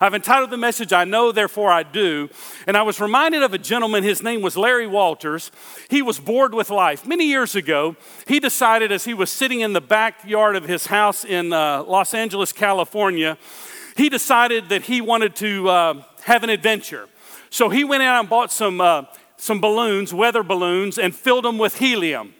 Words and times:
I've 0.00 0.14
entitled 0.14 0.50
the 0.50 0.56
message, 0.56 0.92
I 0.92 1.04
Know, 1.04 1.32
Therefore 1.32 1.70
I 1.70 1.82
Do. 1.82 2.28
And 2.66 2.76
I 2.76 2.82
was 2.82 3.00
reminded 3.00 3.42
of 3.42 3.54
a 3.54 3.58
gentleman, 3.58 4.04
his 4.04 4.22
name 4.22 4.42
was 4.42 4.56
Larry 4.56 4.86
Walters. 4.86 5.50
He 5.88 6.02
was 6.02 6.18
bored 6.20 6.54
with 6.54 6.70
life. 6.70 7.06
Many 7.06 7.26
years 7.26 7.54
ago, 7.54 7.96
he 8.26 8.38
decided 8.40 8.92
as 8.92 9.04
he 9.04 9.14
was 9.14 9.30
sitting 9.30 9.60
in 9.60 9.72
the 9.72 9.80
backyard 9.80 10.56
of 10.56 10.64
his 10.64 10.86
house 10.86 11.24
in 11.24 11.52
uh, 11.52 11.82
Los 11.84 12.14
Angeles, 12.14 12.52
California, 12.52 13.38
he 13.96 14.08
decided 14.08 14.68
that 14.68 14.82
he 14.82 15.00
wanted 15.00 15.34
to 15.36 15.68
uh, 15.68 16.02
have 16.22 16.44
an 16.44 16.50
adventure. 16.50 17.08
So 17.50 17.70
he 17.70 17.84
went 17.84 18.02
out 18.02 18.20
and 18.20 18.28
bought 18.28 18.52
some, 18.52 18.80
uh, 18.80 19.04
some 19.36 19.60
balloons, 19.60 20.12
weather 20.12 20.42
balloons, 20.42 20.98
and 20.98 21.14
filled 21.14 21.44
them 21.44 21.56
with 21.56 21.78
helium. 21.78 22.34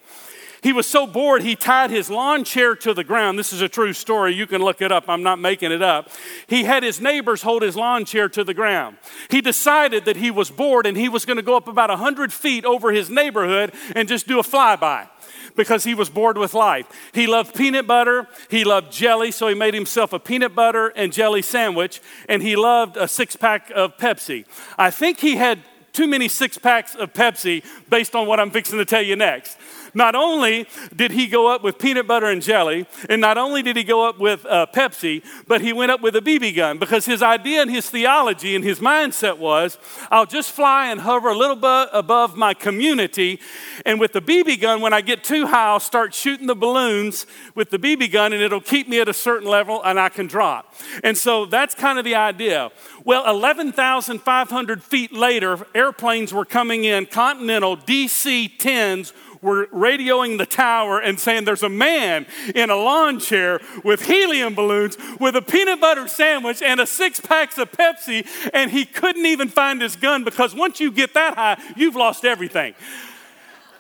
He 0.67 0.73
was 0.73 0.89
so 0.89 1.07
bored, 1.07 1.45
he 1.45 1.55
tied 1.55 1.91
his 1.91 2.11
lawn 2.11 2.43
chair 2.43 2.75
to 2.75 2.93
the 2.93 3.05
ground. 3.05 3.39
This 3.39 3.53
is 3.53 3.61
a 3.61 3.69
true 3.69 3.93
story. 3.93 4.35
You 4.35 4.49
can 4.49 4.61
look 4.61 4.83
it 4.83 4.91
up. 4.91 5.05
I'm 5.07 5.23
not 5.23 5.39
making 5.39 5.71
it 5.71 5.81
up. 5.81 6.11
He 6.49 6.65
had 6.65 6.83
his 6.83 7.01
neighbors 7.01 7.43
hold 7.43 7.63
his 7.63 7.77
lawn 7.77 8.05
chair 8.05 8.29
to 8.31 8.43
the 8.43 8.53
ground. 8.53 8.97
He 9.31 9.41
decided 9.41 10.07
that 10.07 10.17
he 10.17 10.33
was 10.33 10.51
bored 10.51 10.85
and 10.85 10.97
he 10.97 11.09
was 11.09 11.25
going 11.25 11.37
to 11.37 11.43
go 11.45 11.57
up 11.57 11.69
about 11.69 11.91
100 11.91 12.33
feet 12.33 12.65
over 12.65 12.91
his 12.91 13.09
neighborhood 13.09 13.75
and 13.95 14.09
just 14.09 14.27
do 14.27 14.41
a 14.41 14.43
flyby 14.43 15.09
because 15.55 15.85
he 15.85 15.95
was 15.95 16.11
bored 16.11 16.37
with 16.37 16.53
life. 16.53 16.87
He 17.13 17.29
loved 17.29 17.55
peanut 17.55 17.87
butter, 17.87 18.27
he 18.51 18.65
loved 18.65 18.91
jelly, 18.91 19.31
so 19.31 19.47
he 19.47 19.55
made 19.55 19.73
himself 19.73 20.13
a 20.13 20.19
peanut 20.19 20.57
butter 20.57 20.89
and 20.97 21.13
jelly 21.13 21.43
sandwich, 21.43 22.01
and 22.29 22.43
he 22.43 22.57
loved 22.57 22.97
a 22.97 23.07
six 23.07 23.37
pack 23.37 23.71
of 23.71 23.97
Pepsi. 23.99 24.45
I 24.77 24.91
think 24.91 25.21
he 25.21 25.37
had 25.37 25.61
too 25.97 26.07
many 26.07 26.29
six 26.29 26.59
packs 26.59 26.95
of 26.95 27.15
Pepsi 27.15 27.65
based 27.89 28.15
on 28.15 28.27
what 28.27 28.39
I'm 28.39 28.51
fixing 28.51 28.79
to 28.79 28.85
tell 28.85 29.01
you 29.01 29.17
next. 29.17 29.57
Not 29.97 30.15
only 30.15 30.69
did 30.95 31.11
he 31.11 31.27
go 31.27 31.47
up 31.47 31.63
with 31.63 31.79
peanut 31.79 32.07
butter 32.07 32.27
and 32.27 32.43
jelly, 32.43 32.87
and 33.09 33.19
not 33.19 33.39
only 33.39 33.63
did 33.63 33.77
he 33.77 33.83
go 33.83 34.07
up 34.07 34.19
with 34.19 34.45
uh, 34.45 34.67
Pepsi, 34.67 35.25
but 35.49 35.63
he 35.63 35.73
went 35.73 35.91
up 35.91 36.03
with 36.03 36.15
a 36.17 36.21
BB 36.21 36.55
gun 36.55 36.77
because 36.77 37.07
his 37.07 37.23
idea 37.23 37.63
and 37.63 37.71
his 37.71 37.89
theology 37.89 38.55
and 38.55 38.63
his 38.63 38.79
mindset 38.79 39.39
was 39.39 39.79
I'll 40.11 40.27
just 40.27 40.53
fly 40.53 40.91
and 40.91 41.01
hover 41.01 41.31
a 41.31 41.35
little 41.35 41.57
bit 41.57 41.89
above 41.95 42.37
my 42.37 42.53
community, 42.53 43.41
and 43.87 43.99
with 43.99 44.13
the 44.13 44.21
BB 44.21 44.61
gun, 44.61 44.83
when 44.83 44.93
I 44.93 45.01
get 45.01 45.25
too 45.25 45.47
high, 45.47 45.69
I'll 45.69 45.81
start 45.81 46.13
shooting 46.13 46.47
the 46.47 46.55
balloons 46.55 47.25
with 47.55 47.71
the 47.71 47.79
BB 47.79 48.13
gun, 48.13 48.35
and 48.35 48.43
it'll 48.43 48.61
keep 48.61 48.91
me 48.91 49.01
at 49.01 49.09
a 49.09 49.15
certain 49.15 49.49
level 49.49 49.83
and 49.83 49.99
I 49.99 50.11
can 50.11 50.27
drop. 50.27 50.75
And 51.05 51.17
so 51.17 51.47
that's 51.47 51.75
kind 51.75 51.99
of 51.99 52.05
the 52.05 52.17
idea. 52.17 52.71
Well, 53.05 53.27
11,500 53.27 54.83
feet 54.83 55.13
later, 55.15 55.67
airplanes 55.75 56.35
were 56.35 56.45
coming 56.45 56.85
in, 56.85 57.07
Continental 57.07 57.79
DC 57.79 58.59
10s 58.59 59.15
were 59.43 59.67
radioing 59.67 60.39
the 60.39 60.47
tower 60.47 60.99
and 60.99 61.19
saying 61.19 61.45
there's 61.45 61.63
a 61.63 61.69
man 61.69 62.27
in 62.55 62.71
a 62.71 62.77
lawn 62.77 63.19
chair 63.19 63.61
with 63.85 64.07
helium 64.07 64.55
balloons 64.55 64.97
with 65.21 65.37
a 65.37 65.43
peanut 65.43 65.81
butter 65.81 66.09
sandwich 66.09 66.63
and 66.63 66.81
a 66.81 66.87
six 66.87 67.21
packs 67.21 67.59
of 67.59 67.71
Pepsi, 67.73 68.27
and 68.53 68.71
he 68.71 68.85
couldn't 68.85 69.27
even 69.27 69.49
find 69.49 69.81
his 69.81 69.97
gun 69.97 70.25
because 70.25 70.55
once 70.55 70.81
you 70.81 70.91
get 70.91 71.15
that 71.15 71.35
high, 71.35 71.63
you've 71.77 71.97
lost 71.97 72.25
everything. 72.25 72.75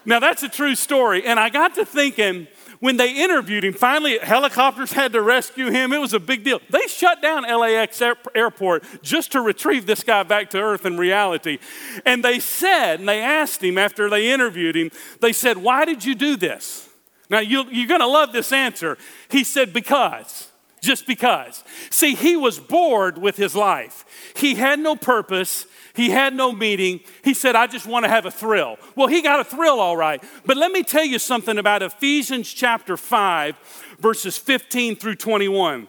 Now, 0.04 0.20
that's 0.20 0.44
a 0.44 0.48
true 0.48 0.76
story. 0.76 1.26
And 1.26 1.38
I 1.40 1.48
got 1.48 1.74
to 1.74 1.84
thinking, 1.84 2.46
when 2.80 2.96
they 2.96 3.22
interviewed 3.22 3.64
him, 3.64 3.72
finally 3.72 4.18
helicopters 4.18 4.92
had 4.92 5.12
to 5.12 5.22
rescue 5.22 5.70
him. 5.70 5.92
It 5.92 5.98
was 5.98 6.12
a 6.12 6.20
big 6.20 6.44
deal. 6.44 6.60
They 6.70 6.86
shut 6.88 7.22
down 7.22 7.42
LAX 7.42 8.02
airport 8.34 8.84
just 9.02 9.32
to 9.32 9.40
retrieve 9.40 9.86
this 9.86 10.02
guy 10.02 10.22
back 10.22 10.50
to 10.50 10.60
earth 10.60 10.84
and 10.84 10.98
reality. 10.98 11.58
And 12.04 12.24
they 12.24 12.38
said, 12.40 13.00
and 13.00 13.08
they 13.08 13.20
asked 13.20 13.62
him 13.62 13.78
after 13.78 14.10
they 14.10 14.30
interviewed 14.30 14.76
him, 14.76 14.90
they 15.20 15.32
said, 15.32 15.58
Why 15.58 15.84
did 15.84 16.04
you 16.04 16.14
do 16.14 16.36
this? 16.36 16.88
Now, 17.28 17.40
you, 17.40 17.64
you're 17.70 17.88
going 17.88 18.00
to 18.00 18.06
love 18.06 18.32
this 18.32 18.52
answer. 18.52 18.98
He 19.30 19.44
said, 19.44 19.72
Because. 19.72 20.50
Just 20.82 21.06
because. 21.06 21.64
See, 21.90 22.14
he 22.14 22.36
was 22.36 22.60
bored 22.60 23.18
with 23.18 23.36
his 23.36 23.56
life. 23.56 24.04
He 24.36 24.54
had 24.54 24.78
no 24.78 24.94
purpose. 24.94 25.66
He 25.96 26.10
had 26.10 26.34
no 26.34 26.52
meaning. 26.52 27.00
He 27.24 27.32
said, 27.32 27.56
I 27.56 27.66
just 27.66 27.86
want 27.86 28.04
to 28.04 28.10
have 28.10 28.26
a 28.26 28.30
thrill. 28.30 28.76
Well, 28.94 29.08
he 29.08 29.22
got 29.22 29.40
a 29.40 29.44
thrill, 29.44 29.80
all 29.80 29.96
right. 29.96 30.22
But 30.44 30.58
let 30.58 30.70
me 30.70 30.82
tell 30.82 31.04
you 31.04 31.18
something 31.18 31.56
about 31.56 31.82
Ephesians 31.82 32.52
chapter 32.52 32.98
5, 32.98 33.96
verses 33.98 34.36
15 34.36 34.96
through 34.96 35.16
21. 35.16 35.88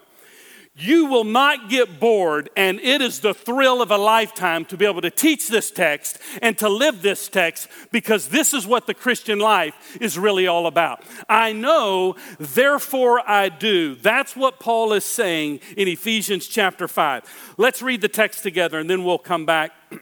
You 0.80 1.06
will 1.06 1.24
not 1.24 1.68
get 1.68 1.98
bored, 1.98 2.50
and 2.56 2.78
it 2.78 3.02
is 3.02 3.18
the 3.18 3.34
thrill 3.34 3.82
of 3.82 3.90
a 3.90 3.96
lifetime 3.96 4.64
to 4.66 4.76
be 4.76 4.86
able 4.86 5.00
to 5.00 5.10
teach 5.10 5.48
this 5.48 5.72
text 5.72 6.18
and 6.40 6.56
to 6.58 6.68
live 6.68 7.02
this 7.02 7.26
text 7.26 7.66
because 7.90 8.28
this 8.28 8.54
is 8.54 8.64
what 8.64 8.86
the 8.86 8.94
Christian 8.94 9.40
life 9.40 9.98
is 10.00 10.16
really 10.16 10.46
all 10.46 10.68
about. 10.68 11.02
I 11.28 11.52
know, 11.52 12.14
therefore 12.38 13.28
I 13.28 13.48
do. 13.48 13.96
That's 13.96 14.36
what 14.36 14.60
Paul 14.60 14.92
is 14.92 15.04
saying 15.04 15.58
in 15.76 15.88
Ephesians 15.88 16.46
chapter 16.46 16.86
5. 16.86 17.54
Let's 17.56 17.82
read 17.82 18.00
the 18.00 18.08
text 18.08 18.44
together 18.44 18.78
and 18.78 18.88
then 18.88 19.02
we'll 19.02 19.18
come 19.18 19.46
back. 19.46 19.72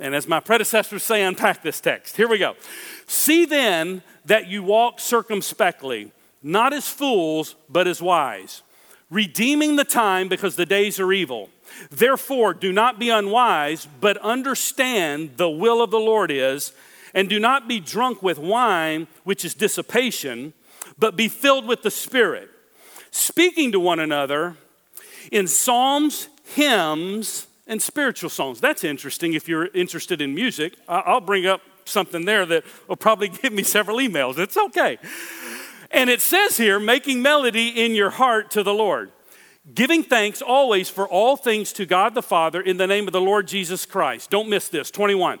And 0.00 0.16
as 0.16 0.26
my 0.26 0.40
predecessors 0.40 1.04
say, 1.04 1.22
unpack 1.22 1.62
this 1.62 1.78
text. 1.78 2.16
Here 2.16 2.26
we 2.26 2.38
go. 2.38 2.56
See 3.06 3.44
then 3.44 4.02
that 4.24 4.48
you 4.48 4.64
walk 4.64 4.98
circumspectly, 4.98 6.10
not 6.42 6.72
as 6.72 6.88
fools, 6.88 7.54
but 7.68 7.86
as 7.86 8.02
wise 8.02 8.62
redeeming 9.12 9.76
the 9.76 9.84
time 9.84 10.26
because 10.26 10.56
the 10.56 10.66
days 10.66 10.98
are 10.98 11.12
evil. 11.12 11.50
Therefore, 11.90 12.54
do 12.54 12.72
not 12.72 12.98
be 12.98 13.10
unwise, 13.10 13.86
but 14.00 14.16
understand 14.18 15.36
the 15.36 15.50
will 15.50 15.82
of 15.82 15.90
the 15.90 16.00
Lord 16.00 16.30
is, 16.30 16.72
and 17.14 17.28
do 17.28 17.38
not 17.38 17.68
be 17.68 17.78
drunk 17.78 18.22
with 18.22 18.38
wine, 18.38 19.06
which 19.22 19.44
is 19.44 19.54
dissipation, 19.54 20.54
but 20.98 21.14
be 21.14 21.28
filled 21.28 21.66
with 21.66 21.82
the 21.82 21.90
Spirit, 21.90 22.48
speaking 23.10 23.70
to 23.72 23.80
one 23.80 24.00
another 24.00 24.56
in 25.30 25.46
psalms, 25.46 26.28
hymns, 26.44 27.46
and 27.66 27.80
spiritual 27.82 28.30
songs. 28.30 28.60
That's 28.60 28.82
interesting 28.82 29.34
if 29.34 29.46
you're 29.46 29.66
interested 29.68 30.20
in 30.22 30.34
music. 30.34 30.74
I'll 30.88 31.20
bring 31.20 31.46
up 31.46 31.60
something 31.84 32.24
there 32.24 32.46
that 32.46 32.64
will 32.88 32.96
probably 32.96 33.28
give 33.42 33.52
me 33.52 33.62
several 33.62 33.98
emails. 33.98 34.38
It's 34.38 34.56
okay. 34.56 34.98
And 35.92 36.08
it 36.08 36.20
says 36.20 36.56
here, 36.56 36.80
making 36.80 37.20
melody 37.20 37.68
in 37.68 37.94
your 37.94 38.10
heart 38.10 38.50
to 38.52 38.62
the 38.62 38.72
Lord, 38.72 39.12
giving 39.74 40.02
thanks 40.02 40.40
always 40.40 40.88
for 40.88 41.06
all 41.06 41.36
things 41.36 41.72
to 41.74 41.86
God 41.86 42.14
the 42.14 42.22
Father 42.22 42.60
in 42.60 42.78
the 42.78 42.86
name 42.86 43.06
of 43.06 43.12
the 43.12 43.20
Lord 43.20 43.46
Jesus 43.46 43.84
Christ. 43.84 44.30
Don't 44.30 44.48
miss 44.48 44.68
this. 44.68 44.90
21. 44.90 45.38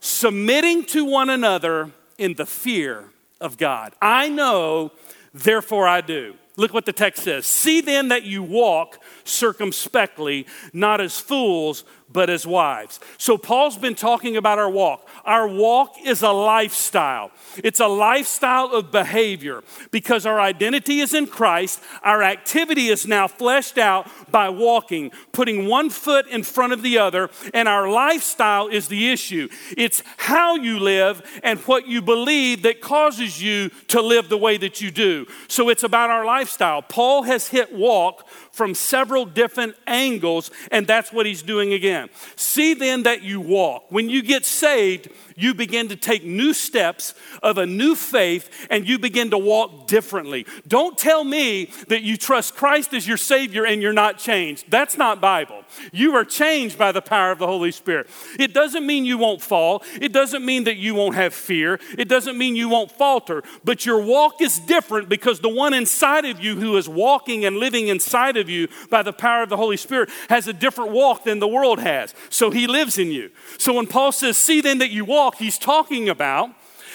Submitting 0.00 0.84
to 0.84 1.04
one 1.04 1.28
another 1.28 1.90
in 2.16 2.34
the 2.34 2.46
fear 2.46 3.10
of 3.40 3.58
God. 3.58 3.92
I 4.00 4.28
know, 4.28 4.92
therefore 5.34 5.88
I 5.88 6.00
do. 6.00 6.34
Look 6.56 6.74
what 6.74 6.86
the 6.86 6.92
text 6.92 7.22
says. 7.22 7.46
See 7.46 7.80
then 7.80 8.08
that 8.08 8.24
you 8.24 8.42
walk 8.42 9.00
circumspectly, 9.28 10.46
not 10.72 11.00
as 11.00 11.18
fools, 11.18 11.84
but 12.10 12.30
as 12.30 12.46
wives. 12.46 13.00
So, 13.18 13.36
Paul's 13.36 13.76
been 13.76 13.94
talking 13.94 14.36
about 14.36 14.58
our 14.58 14.70
walk. 14.70 15.06
Our 15.24 15.46
walk 15.46 15.94
is 16.04 16.22
a 16.22 16.30
lifestyle, 16.30 17.30
it's 17.58 17.80
a 17.80 17.86
lifestyle 17.86 18.72
of 18.72 18.90
behavior 18.90 19.62
because 19.90 20.24
our 20.24 20.40
identity 20.40 21.00
is 21.00 21.14
in 21.14 21.26
Christ. 21.26 21.82
Our 22.02 22.22
activity 22.22 22.88
is 22.88 23.06
now 23.06 23.28
fleshed 23.28 23.78
out 23.78 24.10
by 24.30 24.48
walking, 24.48 25.10
putting 25.32 25.66
one 25.66 25.90
foot 25.90 26.26
in 26.28 26.42
front 26.42 26.72
of 26.72 26.82
the 26.82 26.98
other, 26.98 27.30
and 27.52 27.68
our 27.68 27.90
lifestyle 27.90 28.68
is 28.68 28.88
the 28.88 29.10
issue. 29.10 29.48
It's 29.76 30.02
how 30.16 30.54
you 30.56 30.78
live 30.78 31.22
and 31.42 31.58
what 31.60 31.86
you 31.86 32.00
believe 32.00 32.62
that 32.62 32.80
causes 32.80 33.42
you 33.42 33.68
to 33.88 34.00
live 34.00 34.28
the 34.28 34.38
way 34.38 34.56
that 34.56 34.80
you 34.80 34.90
do. 34.90 35.26
So, 35.48 35.68
it's 35.68 35.82
about 35.82 36.10
our 36.10 36.24
lifestyle. 36.24 36.82
Paul 36.82 37.24
has 37.24 37.48
hit 37.48 37.72
walk 37.72 38.26
from 38.58 38.74
several 38.74 39.24
different 39.24 39.76
angles, 39.86 40.50
and 40.72 40.84
that's 40.84 41.12
what 41.12 41.24
he's 41.26 41.42
doing 41.42 41.72
again. 41.72 42.10
See 42.34 42.74
then 42.74 43.04
that 43.04 43.22
you 43.22 43.40
walk. 43.40 43.84
When 43.88 44.10
you 44.10 44.20
get 44.20 44.44
saved, 44.44 45.08
you 45.38 45.54
begin 45.54 45.88
to 45.88 45.96
take 45.96 46.24
new 46.24 46.52
steps 46.52 47.14
of 47.42 47.58
a 47.58 47.66
new 47.66 47.94
faith 47.94 48.66
and 48.70 48.86
you 48.86 48.98
begin 48.98 49.30
to 49.30 49.38
walk 49.38 49.86
differently. 49.86 50.46
Don't 50.66 50.98
tell 50.98 51.24
me 51.24 51.70
that 51.88 52.02
you 52.02 52.16
trust 52.16 52.56
Christ 52.56 52.92
as 52.92 53.06
your 53.06 53.16
Savior 53.16 53.64
and 53.64 53.80
you're 53.80 53.92
not 53.92 54.18
changed. 54.18 54.70
That's 54.70 54.96
not 54.96 55.20
Bible. 55.20 55.62
You 55.92 56.14
are 56.16 56.24
changed 56.24 56.76
by 56.76 56.92
the 56.92 57.02
power 57.02 57.30
of 57.30 57.38
the 57.38 57.46
Holy 57.46 57.70
Spirit. 57.70 58.08
It 58.38 58.52
doesn't 58.52 58.86
mean 58.86 59.04
you 59.04 59.18
won't 59.18 59.42
fall, 59.42 59.82
it 60.00 60.12
doesn't 60.12 60.44
mean 60.44 60.64
that 60.64 60.76
you 60.76 60.94
won't 60.94 61.14
have 61.14 61.34
fear, 61.34 61.78
it 61.96 62.08
doesn't 62.08 62.36
mean 62.36 62.56
you 62.56 62.68
won't 62.68 62.90
falter, 62.90 63.42
but 63.64 63.86
your 63.86 64.00
walk 64.00 64.40
is 64.40 64.58
different 64.58 65.08
because 65.08 65.40
the 65.40 65.48
one 65.48 65.74
inside 65.74 66.24
of 66.24 66.40
you 66.42 66.56
who 66.56 66.76
is 66.76 66.88
walking 66.88 67.44
and 67.44 67.58
living 67.58 67.88
inside 67.88 68.36
of 68.36 68.48
you 68.48 68.68
by 68.90 69.02
the 69.02 69.12
power 69.12 69.42
of 69.42 69.48
the 69.48 69.56
Holy 69.56 69.76
Spirit 69.76 70.10
has 70.28 70.48
a 70.48 70.52
different 70.52 70.90
walk 70.90 71.24
than 71.24 71.38
the 71.38 71.48
world 71.48 71.78
has. 71.78 72.14
So 72.30 72.50
he 72.50 72.66
lives 72.66 72.98
in 72.98 73.10
you. 73.12 73.30
So 73.58 73.74
when 73.74 73.86
Paul 73.86 74.12
says, 74.12 74.36
See 74.36 74.60
then 74.60 74.78
that 74.78 74.90
you 74.90 75.04
walk, 75.04 75.27
walk, 75.28 75.36
he's 75.36 75.58
talking 75.58 76.08
about 76.08 76.50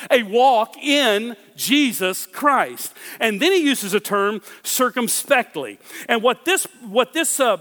a 0.09 0.23
walk 0.23 0.75
in 0.77 1.35
Jesus 1.55 2.25
Christ. 2.25 2.91
And 3.19 3.39
then 3.39 3.51
he 3.51 3.59
uses 3.59 3.93
a 3.93 3.99
term 3.99 4.41
circumspectly. 4.63 5.79
And 6.09 6.23
what 6.23 6.45
this, 6.45 6.65
what 6.87 7.13
this 7.13 7.39
uh, 7.39 7.57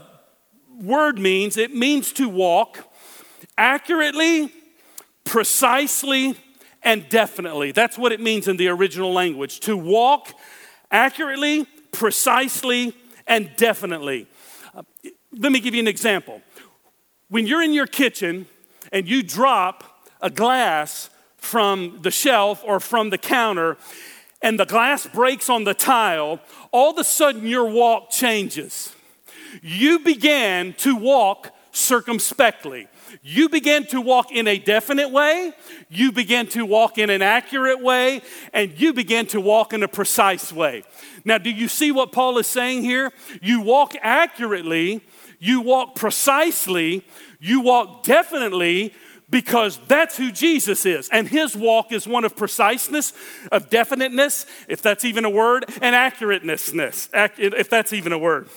word 0.81 1.19
means, 1.19 1.57
it 1.57 1.75
means 1.75 2.11
to 2.13 2.27
walk 2.27 2.91
accurately, 3.55 4.51
precisely, 5.25 6.35
and 6.81 7.07
definitely. 7.07 7.71
That's 7.71 7.99
what 7.99 8.11
it 8.11 8.19
means 8.19 8.47
in 8.47 8.57
the 8.57 8.67
original 8.69 9.13
language 9.13 9.59
to 9.61 9.77
walk 9.77 10.33
accurately, 10.89 11.67
precisely, 11.91 12.93
and 13.27 13.51
definitely. 13.57 14.25
Uh, 14.75 14.81
let 15.37 15.51
me 15.51 15.59
give 15.59 15.75
you 15.75 15.81
an 15.81 15.87
example. 15.87 16.41
when 17.29 17.45
you're 17.47 17.61
in 17.61 17.73
your 17.73 17.87
kitchen 17.87 18.47
and 18.91 19.07
you 19.07 19.23
drop 19.23 19.92
a 20.23 20.31
glass 20.31 21.11
from 21.37 21.99
the 22.01 22.09
shelf 22.09 22.63
or 22.65 22.79
from 22.79 23.11
the 23.11 23.17
counter 23.17 23.77
and 24.41 24.59
the 24.59 24.65
glass 24.65 25.05
breaks 25.05 25.49
on 25.49 25.65
the 25.65 25.73
tile, 25.73 26.39
all 26.71 26.91
of 26.91 26.97
a 26.97 27.03
sudden 27.03 27.45
your 27.45 27.69
walk 27.69 28.09
changes. 28.09 28.93
You 29.61 29.99
began 29.99 30.73
to 30.79 30.95
walk 30.95 31.53
circumspectly. 31.71 32.87
You 33.21 33.47
began 33.47 33.85
to 33.87 34.01
walk 34.01 34.31
in 34.31 34.47
a 34.47 34.57
definite 34.57 35.09
way, 35.09 35.53
you 35.89 36.11
began 36.11 36.47
to 36.47 36.65
walk 36.65 36.97
in 36.97 37.09
an 37.11 37.21
accurate 37.21 37.79
way, 37.79 38.21
and 38.53 38.79
you 38.79 38.91
began 38.91 39.27
to 39.27 39.39
walk 39.39 39.71
in 39.71 39.83
a 39.83 39.87
precise 39.87 40.51
way. 40.51 40.83
Now, 41.23 41.37
do 41.37 41.51
you 41.51 41.67
see 41.67 41.91
what 41.91 42.11
Paul 42.11 42.37
is 42.39 42.47
saying 42.47 42.83
here? 42.83 43.11
You 43.41 43.61
walk 43.61 43.93
accurately, 44.01 45.01
you 45.39 45.61
walk 45.61 45.95
precisely, 45.95 47.05
you 47.39 47.61
walk 47.61 48.03
definitely, 48.03 48.93
because 49.33 49.79
that's 49.87 50.15
who 50.15 50.31
Jesus 50.31 50.85
is. 50.85 51.09
And 51.09 51.27
his 51.27 51.55
walk 51.55 51.91
is 51.91 52.07
one 52.07 52.23
of 52.23 52.35
preciseness, 52.35 53.13
of 53.51 53.67
definiteness, 53.67 54.45
if 54.67 54.83
that's 54.83 55.03
even 55.03 55.25
a 55.25 55.29
word, 55.29 55.65
and 55.81 55.95
accurateness, 55.95 56.71
if 57.39 57.67
that's 57.67 57.93
even 57.93 58.11
a 58.11 58.17
word. 58.19 58.47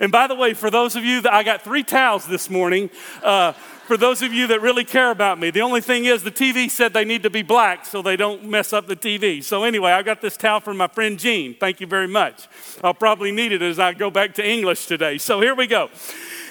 And 0.00 0.12
by 0.12 0.28
the 0.28 0.36
way, 0.36 0.54
for 0.54 0.70
those 0.70 0.94
of 0.94 1.02
you 1.02 1.20
that 1.22 1.32
I 1.32 1.42
got 1.42 1.62
three 1.62 1.82
towels 1.82 2.28
this 2.28 2.48
morning, 2.48 2.90
uh, 3.24 3.54
for 3.88 3.96
those 3.96 4.22
of 4.22 4.32
you 4.32 4.46
that 4.48 4.62
really 4.62 4.84
care 4.84 5.10
about 5.10 5.40
me, 5.40 5.50
the 5.50 5.62
only 5.62 5.80
thing 5.80 6.04
is 6.04 6.22
the 6.22 6.30
TV 6.30 6.70
said 6.70 6.92
they 6.92 7.04
need 7.04 7.24
to 7.24 7.30
be 7.30 7.42
black 7.42 7.84
so 7.84 8.00
they 8.00 8.16
don't 8.16 8.44
mess 8.44 8.72
up 8.72 8.86
the 8.86 8.94
TV. 8.94 9.42
So 9.42 9.64
anyway, 9.64 9.90
I 9.90 10.02
got 10.02 10.20
this 10.20 10.36
towel 10.36 10.60
from 10.60 10.76
my 10.76 10.86
friend 10.86 11.18
Gene. 11.18 11.56
Thank 11.58 11.80
you 11.80 11.88
very 11.88 12.06
much. 12.06 12.46
I'll 12.84 12.94
probably 12.94 13.32
need 13.32 13.50
it 13.50 13.62
as 13.62 13.80
I 13.80 13.94
go 13.94 14.10
back 14.10 14.34
to 14.34 14.48
English 14.48 14.86
today. 14.86 15.18
So 15.18 15.40
here 15.40 15.56
we 15.56 15.66
go. 15.66 15.88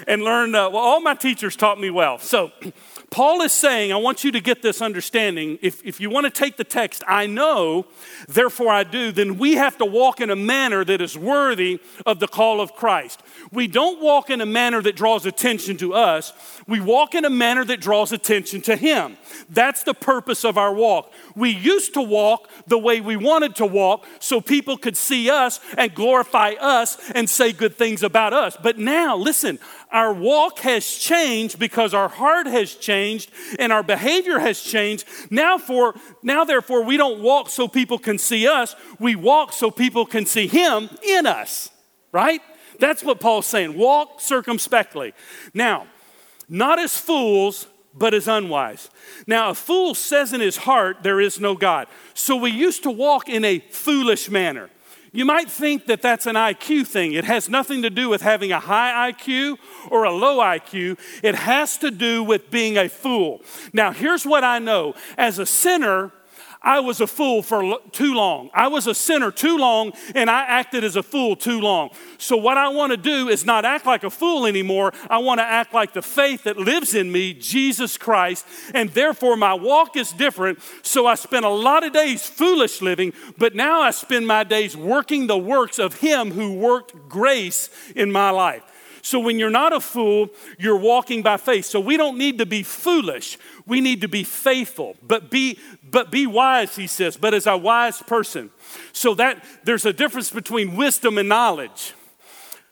And 0.06 0.24
learn, 0.24 0.54
uh, 0.54 0.70
well, 0.70 0.84
all 0.84 1.00
my 1.00 1.14
teachers 1.14 1.56
taught 1.56 1.80
me 1.80 1.90
well. 1.90 2.18
So 2.18 2.52
Paul 3.10 3.42
is 3.42 3.54
saying, 3.54 3.94
I 3.94 3.96
want 3.96 4.26
you 4.26 4.32
to 4.34 4.42
get 4.42 4.62
this 4.62 4.82
understanding. 4.82 5.58
If, 5.62 5.84
if 5.86 6.02
you 6.02 6.10
want 6.10 6.26
to 6.26 6.30
take 6.30 6.58
the 6.58 6.66
text, 6.66 7.04
I 7.08 7.26
know, 7.26 7.86
therefore 8.28 8.70
I 8.70 8.84
do, 8.84 9.14
then 9.14 9.38
we 9.38 9.54
have 9.54 9.78
to 9.78 9.86
walk 9.86 10.20
in 10.20 10.30
a 10.30 10.36
manner 10.36 10.84
that 10.84 11.00
is 11.00 11.18
worthy 11.18 11.80
of 12.06 12.20
the 12.20 12.28
call 12.28 12.60
of 12.60 12.74
Christ. 12.76 13.24
We 13.52 13.68
don't 13.68 14.02
walk 14.02 14.30
in 14.30 14.42
a 14.42 14.46
manner 14.46 14.82
that 14.82 14.98
draws 14.98 15.26
attention 15.26 15.78
to 15.78 15.94
us, 15.94 16.34
we 16.68 16.82
walk 16.82 17.16
in 17.16 17.24
a 17.24 17.30
manner 17.30 17.64
that 17.66 17.80
draws 17.80 18.12
attention 18.12 18.62
to 18.64 18.76
Him. 18.76 19.18
That's 19.50 19.84
the 19.84 19.94
purpose 19.94 20.44
of 20.44 20.58
our 20.58 20.74
walk. 20.74 21.14
We 21.34 21.52
used 21.52 21.94
to 21.94 22.02
walk 22.02 22.50
the 22.68 22.78
way 22.78 23.00
we 23.00 23.16
wanted 23.16 23.56
to 23.56 23.66
walk 23.66 24.06
so 24.20 24.42
people 24.42 24.78
could 24.78 24.98
see 24.98 25.30
us 25.30 25.62
and 25.78 25.96
glorify 25.96 26.56
us 26.60 26.98
and 27.16 27.30
say 27.30 27.54
good 27.54 27.76
things 27.76 28.04
about 28.04 28.34
us. 28.34 28.58
But 28.62 28.78
now, 28.78 29.16
listen, 29.16 29.60
our 29.92 30.14
walk 30.14 30.60
has 30.60 30.86
changed 30.86 31.60
because 31.60 31.94
our 31.94 32.10
heart 32.10 32.48
has 32.48 32.76
changed 32.76 33.32
and 33.60 33.72
our 33.72 33.84
behavior 33.84 34.40
has 34.40 34.62
changed. 34.62 35.08
Now, 35.30 35.58
for, 35.58 35.96
now 36.22 36.44
therefore, 36.44 36.84
we 36.84 36.98
don't 36.98 37.22
walk 37.22 37.50
so 37.50 37.68
people 37.68 37.98
can 37.98 38.18
see 38.18 38.48
us, 38.48 38.76
we 39.00 39.16
walk 39.16 39.54
so 39.54 39.72
people 39.72 40.06
can 40.06 40.26
see 40.26 40.48
Him 40.48 40.90
in 41.04 41.26
us, 41.26 41.70
right? 42.12 42.42
That's 42.80 43.04
what 43.04 43.20
Paul's 43.20 43.48
saying. 43.48 43.78
Walk 43.78 44.22
circumspectly. 44.22 45.14
Now, 45.54 45.88
not 46.50 46.80
as 46.80 46.98
fools, 46.98 47.68
but 47.94 48.14
as 48.14 48.28
unwise. 48.28 48.90
Now, 49.26 49.50
a 49.50 49.56
fool 49.56 49.96
says 49.96 50.34
in 50.34 50.42
his 50.42 50.58
heart, 50.58 51.04
There 51.04 51.20
is 51.20 51.40
no 51.40 51.56
God. 51.56 51.88
So 52.14 52.36
we 52.36 52.52
used 52.52 52.84
to 52.84 52.92
walk 52.92 53.28
in 53.28 53.44
a 53.44 53.60
foolish 53.72 54.30
manner. 54.30 54.70
You 55.18 55.26
might 55.26 55.50
think 55.50 55.88
that 55.88 56.04
that's 56.04 56.28
an 56.28 56.36
IQ 56.36 56.86
thing. 56.86 57.14
It 57.14 57.26
has 57.26 57.50
nothing 57.50 57.82
to 57.82 57.90
do 57.90 58.08
with 58.08 58.22
having 58.22 58.52
a 58.52 58.60
high 58.60 59.12
IQ 59.12 59.58
or 59.90 60.04
a 60.04 60.12
low 60.12 60.38
IQ. 60.38 61.00
It 61.24 61.34
has 61.34 61.80
to 61.80 61.90
do 61.90 62.24
with 62.24 62.52
being 62.52 62.78
a 62.78 62.88
fool. 62.88 63.42
Now, 63.74 63.92
here's 63.92 64.28
what 64.28 64.44
I 64.44 64.60
know 64.60 64.94
as 65.18 65.40
a 65.40 65.46
sinner, 65.48 66.12
I 66.62 66.80
was 66.80 67.02
a 67.02 67.08
fool 67.08 67.44
for 67.44 67.80
too 67.92 68.14
long. 68.14 68.50
I 68.54 68.68
was 68.68 68.88
a 68.88 68.96
sinner 68.96 69.32
too 69.32 69.58
long, 69.58 69.94
and 70.16 70.30
I 70.30 70.42
acted 70.44 70.84
as 70.84 70.96
a 70.96 71.04
fool 71.04 71.36
too 71.36 71.62
long. 71.62 71.92
So, 72.18 72.36
what 72.36 72.58
I 72.58 72.70
want 72.70 72.92
to 72.92 72.98
do 72.98 73.30
is 73.30 73.46
not 73.46 73.64
act 73.64 73.86
like 73.86 74.04
a 74.04 74.10
fool 74.10 74.46
anymore. 74.46 74.92
I 75.10 75.20
want 75.20 75.40
to 75.40 75.44
act 75.44 75.74
like 75.74 75.94
the 75.94 76.02
faith 76.02 76.44
that 76.44 76.58
lives 76.58 76.96
in 76.96 77.12
me, 77.12 77.34
Jesus 77.34 77.98
Christ, 77.98 78.46
and 78.74 78.90
therefore 78.90 79.38
my 79.38 79.54
walk 79.54 79.96
is 79.96 80.12
different. 80.12 80.60
So, 80.82 81.06
I 81.06 81.16
spent 81.16 81.46
a 81.46 81.50
lot 81.50 81.86
of 81.86 81.94
days 81.94 82.26
foolish 82.26 82.82
living, 82.82 83.14
but 83.38 83.56
now 83.56 83.82
I 83.82 83.92
spend 83.92 84.26
my 84.26 84.44
days 84.44 84.76
working 84.76 85.28
the 85.28 85.38
works 85.38 85.78
of 85.80 86.00
Him 86.00 86.32
who 86.32 86.56
worked 86.56 87.08
grace 87.08 87.70
in 87.96 88.12
my 88.12 88.32
life. 88.32 88.64
So 89.02 89.20
when 89.20 89.40
you're 89.40 89.50
not 89.50 89.74
a 89.74 89.80
fool, 89.80 90.30
you're 90.58 90.78
walking 90.78 91.22
by 91.22 91.38
faith. 91.38 91.66
So 91.66 91.80
we 91.80 91.98
don't 91.98 92.18
need 92.18 92.38
to 92.40 92.46
be 92.46 92.64
foolish. 92.64 93.38
We 93.66 93.82
need 93.82 94.02
to 94.02 94.08
be 94.08 94.24
faithful. 94.24 94.96
But 95.02 95.30
be 95.30 95.60
but 95.90 96.12
be 96.12 96.28
wise, 96.28 96.76
he 96.76 96.88
says, 96.88 97.16
but 97.18 97.34
as 97.34 97.48
a 97.48 97.56
wise 97.56 98.02
person. 98.02 98.52
So 98.92 99.14
that 99.16 99.44
there's 99.64 99.86
a 99.86 99.94
difference 99.94 100.30
between 100.30 100.76
wisdom 100.76 101.18
and 101.18 101.30
knowledge. 101.30 101.94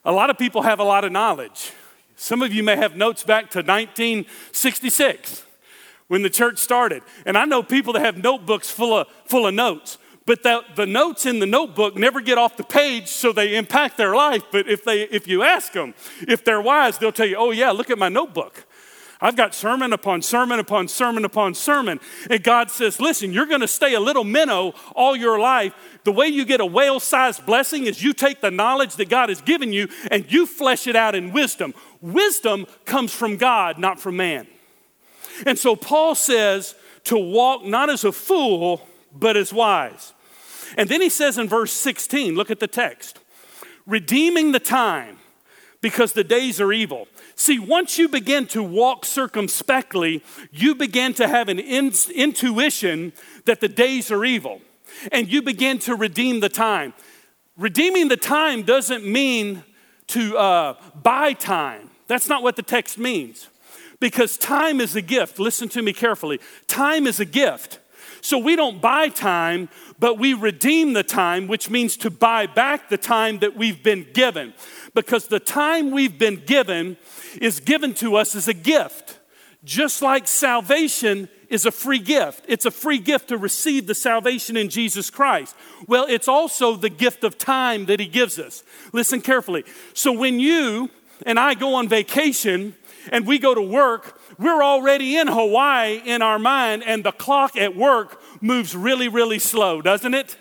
A 0.04 0.12
lot 0.12 0.30
of 0.30 0.38
people 0.38 0.64
have 0.64 0.80
a 0.80 0.84
lot 0.84 1.04
of 1.04 1.12
knowledge. 1.12 1.72
Some 2.16 2.42
of 2.42 2.54
you 2.54 2.64
may 2.64 2.76
have 2.76 2.96
notes 2.96 3.24
back 3.24 3.50
to 3.52 3.60
1966 3.60 5.44
when 6.08 6.22
the 6.22 6.30
church 6.30 6.60
started. 6.60 7.04
And 7.26 7.38
I 7.38 7.46
know 7.46 7.64
people 7.64 7.94
that 7.94 8.02
have 8.02 8.18
notebooks 8.18 8.70
full 8.70 8.98
of, 8.98 9.08
full 9.26 9.48
of 9.48 9.54
notes 9.54 9.98
but 10.26 10.42
the, 10.42 10.64
the 10.76 10.86
notes 10.86 11.26
in 11.26 11.40
the 11.40 11.46
notebook 11.46 11.96
never 11.96 12.20
get 12.20 12.38
off 12.38 12.58
the 12.58 12.64
page 12.64 13.08
so 13.08 13.32
they 13.32 13.56
impact 13.56 13.98
their 13.98 14.16
life 14.16 14.44
but 14.52 14.68
if 14.68 14.84
they 14.84 15.04
if 15.04 15.28
you 15.28 15.44
ask 15.44 15.74
them 15.74 15.94
if 16.28 16.44
they're 16.44 16.62
wise 16.62 16.98
they'll 16.98 17.12
tell 17.12 17.28
you 17.28 17.36
oh 17.38 17.52
yeah 17.52 17.72
look 17.72 17.90
at 17.90 17.98
my 17.98 18.10
notebook 18.10 18.66
I've 19.22 19.36
got 19.36 19.56
sermon 19.56 19.94
upon 19.94 20.22
sermon 20.22 20.60
upon 20.60 20.88
sermon 20.88 21.26
upon 21.26 21.56
sermon. 21.56 22.00
And 22.30 22.44
God 22.44 22.70
says, 22.70 23.00
listen, 23.00 23.32
you're 23.32 23.46
going 23.46 23.62
to 23.62 23.68
stay 23.68 23.94
a 23.94 24.00
little 24.00 24.24
minnow 24.24 24.74
all 24.94 25.16
your 25.16 25.40
life. 25.40 25.74
The 26.04 26.12
way 26.12 26.28
you 26.28 26.46
get 26.46 26.60
a 26.60 26.66
whale 26.66 27.00
sized 27.00 27.46
blessing 27.46 27.86
is 27.86 28.04
you 28.04 28.14
take 28.14 28.42
the 28.42 28.52
knowledge 28.52 28.98
that 28.98 29.10
God 29.10 29.30
has 29.30 29.42
given 29.42 29.72
you 29.72 29.88
and 30.12 30.30
you 30.32 30.46
flesh 30.46 30.86
it 30.86 30.96
out 30.96 31.16
in 31.16 31.32
wisdom. 31.32 31.74
Wisdom 32.02 32.68
comes 32.84 33.14
from 33.14 33.38
God, 33.38 33.80
not 33.80 34.00
from 34.00 34.18
man. 34.18 34.48
And 35.46 35.58
so 35.58 35.76
Paul 35.76 36.16
says 36.16 36.76
to 37.06 37.18
walk 37.18 37.64
not 37.64 37.90
as 37.90 38.04
a 38.04 38.12
fool, 38.12 38.86
but 39.14 39.38
as 39.38 39.54
wise. 39.54 40.14
And 40.78 40.90
then 40.90 41.02
he 41.02 41.10
says 41.10 41.38
in 41.38 41.48
verse 41.48 41.72
16, 41.72 42.36
look 42.36 42.52
at 42.52 42.60
the 42.60 42.68
text 42.68 43.20
redeeming 43.86 44.52
the 44.52 44.60
time 44.60 45.18
because 45.82 46.14
the 46.14 46.24
days 46.24 46.60
are 46.60 46.74
evil. 46.74 47.08
See, 47.36 47.60
once 47.60 47.98
you 48.00 48.08
begin 48.10 48.48
to 48.48 48.64
walk 48.64 49.06
circumspectly, 49.06 50.24
you 50.52 50.74
begin 50.74 51.14
to 51.16 51.28
have 51.28 51.50
an 51.50 51.60
in- 51.60 51.94
intuition 52.14 53.14
that 53.46 53.62
the 53.62 53.68
days 53.68 54.10
are 54.10 54.26
evil, 54.26 54.62
and 55.12 55.32
you 55.32 55.42
begin 55.42 55.78
to 55.80 55.96
redeem 55.96 56.40
the 56.40 56.50
time. 56.50 56.94
Redeeming 57.58 58.08
the 58.08 58.18
time 58.18 58.64
doesn't 58.64 59.06
mean 59.06 59.64
to 60.08 60.38
uh, 60.38 60.74
buy 61.04 61.34
time. 61.34 61.90
That's 62.08 62.28
not 62.28 62.44
what 62.44 62.56
the 62.56 62.64
text 62.64 62.98
means. 62.98 63.48
Because 64.00 64.38
time 64.38 64.82
is 64.82 64.96
a 64.96 65.02
gift. 65.02 65.40
Listen 65.40 65.70
to 65.70 65.82
me 65.82 65.94
carefully. 65.94 66.40
Time 66.68 67.08
is 67.08 67.20
a 67.20 67.26
gift. 67.26 67.80
So 68.26 68.40
we 68.40 68.56
don't 68.56 68.82
buy 68.82 69.10
time, 69.10 69.70
but 70.00 70.18
we 70.18 70.34
redeem 70.34 70.94
the 70.94 71.04
time, 71.04 71.46
which 71.46 71.70
means 71.70 71.96
to 71.98 72.10
buy 72.10 72.48
back 72.48 72.90
the 72.90 72.98
time 72.98 73.38
that 73.40 73.56
we've 73.56 73.84
been 73.84 74.08
given. 74.14 74.56
Because 74.96 75.28
the 75.28 75.40
time 75.40 75.92
we've 75.92 76.18
been 76.18 76.38
given 76.44 76.98
is 77.40 77.60
given 77.60 77.94
to 77.94 78.16
us 78.16 78.34
as 78.34 78.48
a 78.48 78.54
gift. 78.56 79.20
Just 79.64 80.02
like 80.02 80.28
salvation 80.28 81.30
is 81.50 81.68
a 81.68 81.72
free 81.72 82.00
gift. 82.00 82.46
It's 82.48 82.66
a 82.66 82.72
free 82.72 82.98
gift 82.98 83.28
to 83.28 83.38
receive 83.38 83.86
the 83.86 83.94
salvation 83.94 84.58
in 84.58 84.70
Jesus 84.70 85.12
Christ. 85.12 85.56
Well, 85.88 86.08
it's 86.10 86.28
also 86.28 86.76
the 86.76 86.90
gift 86.90 87.24
of 87.24 87.38
time 87.38 87.86
that 87.86 88.00
He 88.00 88.08
gives 88.08 88.40
us. 88.40 88.64
Listen 88.92 89.22
carefully. 89.22 89.66
So 89.94 90.12
when 90.12 90.40
you 90.40 90.90
and 91.28 91.40
I 91.40 91.54
go 91.54 91.76
on 91.76 91.88
vacation 91.88 92.74
and 93.12 93.28
we 93.28 93.38
go 93.38 93.54
to 93.54 93.62
work, 93.62 94.15
we're 94.38 94.64
already 94.64 95.18
in 95.18 95.28
Hawaii 95.28 96.02
in 96.06 96.22
our 96.22 96.40
mind, 96.40 96.84
and 96.84 97.04
the 97.04 97.12
clock 97.12 97.56
at 97.56 97.76
work 97.76 98.22
moves 98.42 98.76
really, 98.76 99.08
really 99.08 99.40
slow, 99.40 99.82
doesn't 99.82 100.14
it? 100.14 100.38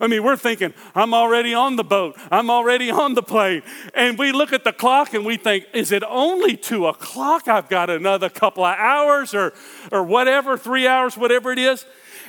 I 0.00 0.06
mean, 0.06 0.22
we're 0.22 0.36
thinking, 0.36 0.74
I'm 0.94 1.14
already 1.14 1.54
on 1.54 1.76
the 1.76 1.84
boat, 1.84 2.16
I'm 2.30 2.50
already 2.50 2.90
on 2.90 3.14
the 3.14 3.22
plane. 3.22 3.62
And 3.94 4.18
we 4.18 4.32
look 4.32 4.52
at 4.52 4.64
the 4.64 4.72
clock 4.72 5.14
and 5.14 5.24
we 5.24 5.36
think, 5.36 5.66
is 5.72 5.92
it 5.92 6.02
only 6.08 6.56
two 6.56 6.86
o'clock? 6.86 7.48
I've 7.48 7.68
got 7.68 7.90
another 7.90 8.28
couple 8.28 8.64
of 8.64 8.76
hours 8.76 9.34
or, 9.34 9.52
or 9.90 10.02
whatever, 10.02 10.56
three 10.56 10.86
hours, 10.86 11.16
whatever 11.16 11.52
it 11.52 11.58
is. 11.58 11.86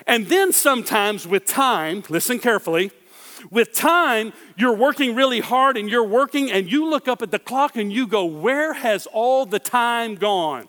And 0.08 0.28
then 0.28 0.52
sometimes 0.52 1.28
with 1.28 1.46
time, 1.46 2.04
listen 2.10 2.40
carefully, 2.40 2.92
with 3.50 3.74
time, 3.74 4.34
you're 4.58 4.76
working 4.76 5.16
really 5.16 5.40
hard 5.40 5.78
and 5.78 5.90
you're 5.90 6.04
working, 6.04 6.52
and 6.52 6.72
you 6.72 6.90
look 6.90 7.08
up 7.08 7.22
at 7.22 7.32
the 7.32 7.40
clock 7.40 7.76
and 7.76 7.92
you 7.92 8.08
go, 8.08 8.26
Where 8.26 8.74
has 8.74 9.08
all 9.08 9.46
the 9.46 9.60
time 9.60 10.16
gone? 10.16 10.68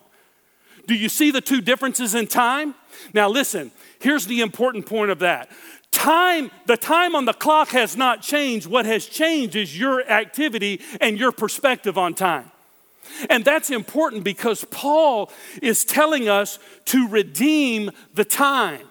Do 0.87 0.95
you 0.95 1.09
see 1.09 1.31
the 1.31 1.41
two 1.41 1.61
differences 1.61 2.15
in 2.15 2.27
time? 2.27 2.75
Now, 3.15 3.29
listen, 3.29 3.71
here's 4.01 4.27
the 4.27 4.41
important 4.41 4.87
point 4.87 5.11
of 5.11 5.21
that. 5.21 5.51
Time, 5.91 6.51
the 6.67 6.77
time 6.77 7.15
on 7.15 7.27
the 7.27 7.35
clock 7.35 7.69
has 7.69 7.97
not 7.97 8.23
changed. 8.23 8.67
What 8.67 8.87
has 8.87 9.07
changed 9.07 9.55
is 9.57 9.79
your 9.79 10.03
activity 10.11 10.81
and 11.01 11.19
your 11.19 11.33
perspective 11.33 11.99
on 11.99 12.15
time. 12.15 12.51
And 13.29 13.45
that's 13.45 13.71
important 13.71 14.25
because 14.25 14.65
Paul 14.65 15.31
is 15.61 15.85
telling 15.85 16.29
us 16.29 16.59
to 16.87 17.09
redeem 17.09 17.91
the 18.15 18.25
time. 18.25 18.87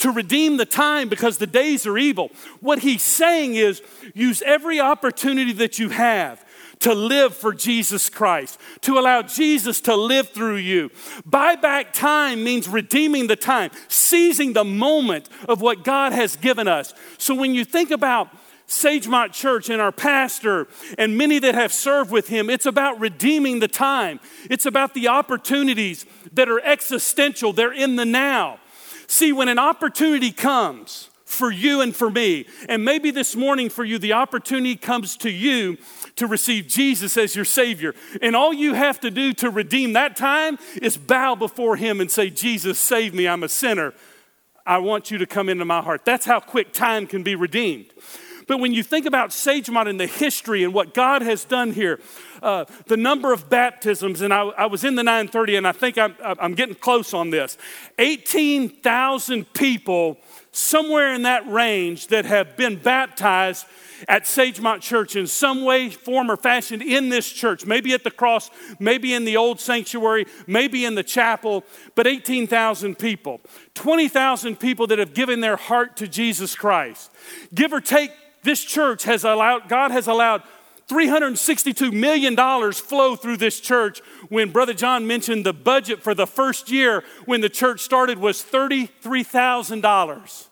To 0.00 0.10
redeem 0.10 0.56
the 0.56 0.66
time 0.66 1.08
because 1.08 1.38
the 1.38 1.46
days 1.46 1.86
are 1.86 1.98
evil. 1.98 2.30
What 2.60 2.80
he's 2.80 3.02
saying 3.02 3.54
is 3.54 3.82
use 4.14 4.42
every 4.42 4.80
opportunity 4.80 5.52
that 5.54 5.78
you 5.78 5.90
have 5.90 6.44
to 6.80 6.94
live 6.94 7.36
for 7.36 7.52
Jesus 7.52 8.08
Christ, 8.08 8.58
to 8.80 8.98
allow 8.98 9.20
Jesus 9.20 9.80
to 9.82 9.94
live 9.94 10.30
through 10.30 10.56
you. 10.56 10.90
Buy 11.26 11.54
back 11.56 11.92
time 11.92 12.42
means 12.42 12.68
redeeming 12.68 13.26
the 13.26 13.36
time, 13.36 13.70
seizing 13.88 14.54
the 14.54 14.64
moment 14.64 15.28
of 15.48 15.60
what 15.60 15.84
God 15.84 16.12
has 16.12 16.36
given 16.36 16.66
us. 16.66 16.94
So 17.18 17.34
when 17.34 17.54
you 17.54 17.66
think 17.66 17.90
about 17.90 18.30
Sagemont 18.66 19.32
Church 19.32 19.68
and 19.68 19.82
our 19.82 19.92
pastor 19.92 20.68
and 20.96 21.18
many 21.18 21.38
that 21.40 21.54
have 21.54 21.72
served 21.72 22.10
with 22.10 22.28
him, 22.28 22.48
it's 22.48 22.66
about 22.66 22.98
redeeming 22.98 23.58
the 23.58 23.68
time. 23.68 24.20
It's 24.48 24.64
about 24.64 24.94
the 24.94 25.08
opportunities 25.08 26.06
that 26.32 26.48
are 26.48 26.60
existential, 26.60 27.52
they're 27.52 27.72
in 27.72 27.96
the 27.96 28.06
now. 28.06 28.60
See, 29.10 29.32
when 29.32 29.48
an 29.48 29.58
opportunity 29.58 30.30
comes 30.30 31.10
for 31.24 31.50
you 31.50 31.80
and 31.80 31.94
for 31.94 32.08
me, 32.08 32.46
and 32.68 32.84
maybe 32.84 33.10
this 33.10 33.34
morning 33.34 33.68
for 33.68 33.84
you, 33.84 33.98
the 33.98 34.12
opportunity 34.12 34.76
comes 34.76 35.16
to 35.16 35.30
you 35.30 35.78
to 36.14 36.28
receive 36.28 36.68
Jesus 36.68 37.16
as 37.16 37.34
your 37.34 37.44
Savior. 37.44 37.96
And 38.22 38.36
all 38.36 38.54
you 38.54 38.74
have 38.74 39.00
to 39.00 39.10
do 39.10 39.32
to 39.32 39.50
redeem 39.50 39.94
that 39.94 40.14
time 40.14 40.60
is 40.80 40.96
bow 40.96 41.34
before 41.34 41.74
Him 41.74 42.00
and 42.00 42.08
say, 42.08 42.30
Jesus, 42.30 42.78
save 42.78 43.12
me. 43.12 43.26
I'm 43.26 43.42
a 43.42 43.48
sinner. 43.48 43.94
I 44.64 44.78
want 44.78 45.10
you 45.10 45.18
to 45.18 45.26
come 45.26 45.48
into 45.48 45.64
my 45.64 45.82
heart. 45.82 46.04
That's 46.04 46.24
how 46.24 46.38
quick 46.38 46.72
time 46.72 47.08
can 47.08 47.24
be 47.24 47.34
redeemed. 47.34 47.86
But 48.50 48.58
when 48.58 48.74
you 48.74 48.82
think 48.82 49.06
about 49.06 49.30
Sagemont 49.30 49.88
and 49.88 50.00
the 50.00 50.08
history 50.08 50.64
and 50.64 50.74
what 50.74 50.92
God 50.92 51.22
has 51.22 51.44
done 51.44 51.70
here, 51.70 52.00
uh, 52.42 52.64
the 52.86 52.96
number 52.96 53.32
of 53.32 53.48
baptisms, 53.48 54.22
and 54.22 54.34
I, 54.34 54.40
I, 54.40 54.66
was 54.66 54.82
in 54.82 54.96
the 54.96 55.04
930, 55.04 55.54
and 55.54 55.68
I 55.68 55.70
think 55.70 55.96
I'm, 55.96 56.16
I'm 56.20 56.54
getting 56.54 56.74
close 56.74 57.14
on 57.14 57.30
this 57.30 57.56
18,000 58.00 59.52
people, 59.52 60.18
somewhere 60.50 61.14
in 61.14 61.22
that 61.22 61.48
range, 61.48 62.08
that 62.08 62.24
have 62.24 62.56
been 62.56 62.74
baptized 62.74 63.66
at 64.08 64.24
Sagemont 64.24 64.80
Church 64.80 65.14
in 65.14 65.28
some 65.28 65.64
way, 65.64 65.88
form, 65.88 66.28
or 66.28 66.36
fashion 66.36 66.82
in 66.82 67.08
this 67.08 67.30
church, 67.30 67.64
maybe 67.64 67.92
at 67.92 68.02
the 68.02 68.10
cross, 68.10 68.50
maybe 68.80 69.14
in 69.14 69.24
the 69.24 69.36
old 69.36 69.60
sanctuary, 69.60 70.26
maybe 70.48 70.84
in 70.84 70.96
the 70.96 71.04
chapel, 71.04 71.62
but 71.94 72.08
18,000 72.08 72.98
people. 72.98 73.40
20,000 73.74 74.58
people 74.58 74.88
that 74.88 74.98
have 74.98 75.14
given 75.14 75.38
their 75.40 75.56
heart 75.56 75.96
to 75.98 76.08
Jesus 76.08 76.56
Christ. 76.56 77.12
Give 77.54 77.72
or 77.72 77.80
take, 77.80 78.10
this 78.42 78.64
church 78.64 79.04
has 79.04 79.24
allowed, 79.24 79.68
God 79.68 79.90
has 79.90 80.06
allowed 80.06 80.42
$362 80.88 81.92
million 81.92 82.34
flow 82.72 83.14
through 83.14 83.36
this 83.36 83.60
church 83.60 84.00
when 84.28 84.50
Brother 84.50 84.74
John 84.74 85.06
mentioned 85.06 85.46
the 85.46 85.52
budget 85.52 86.02
for 86.02 86.14
the 86.14 86.26
first 86.26 86.70
year 86.70 87.04
when 87.26 87.40
the 87.40 87.48
church 87.48 87.80
started 87.80 88.18
was 88.18 88.42
$33,000. 88.42 90.46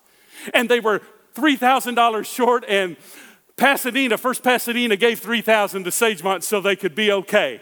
And 0.54 0.68
they 0.68 0.78
were 0.78 1.02
$3,000 1.34 2.24
short, 2.24 2.64
and 2.68 2.96
Pasadena, 3.56 4.16
First 4.16 4.44
Pasadena 4.44 4.94
gave 4.96 5.20
$3,000 5.20 5.84
to 5.84 5.90
Sagemont 5.90 6.44
so 6.44 6.60
they 6.60 6.76
could 6.76 6.94
be 6.94 7.10
okay. 7.10 7.60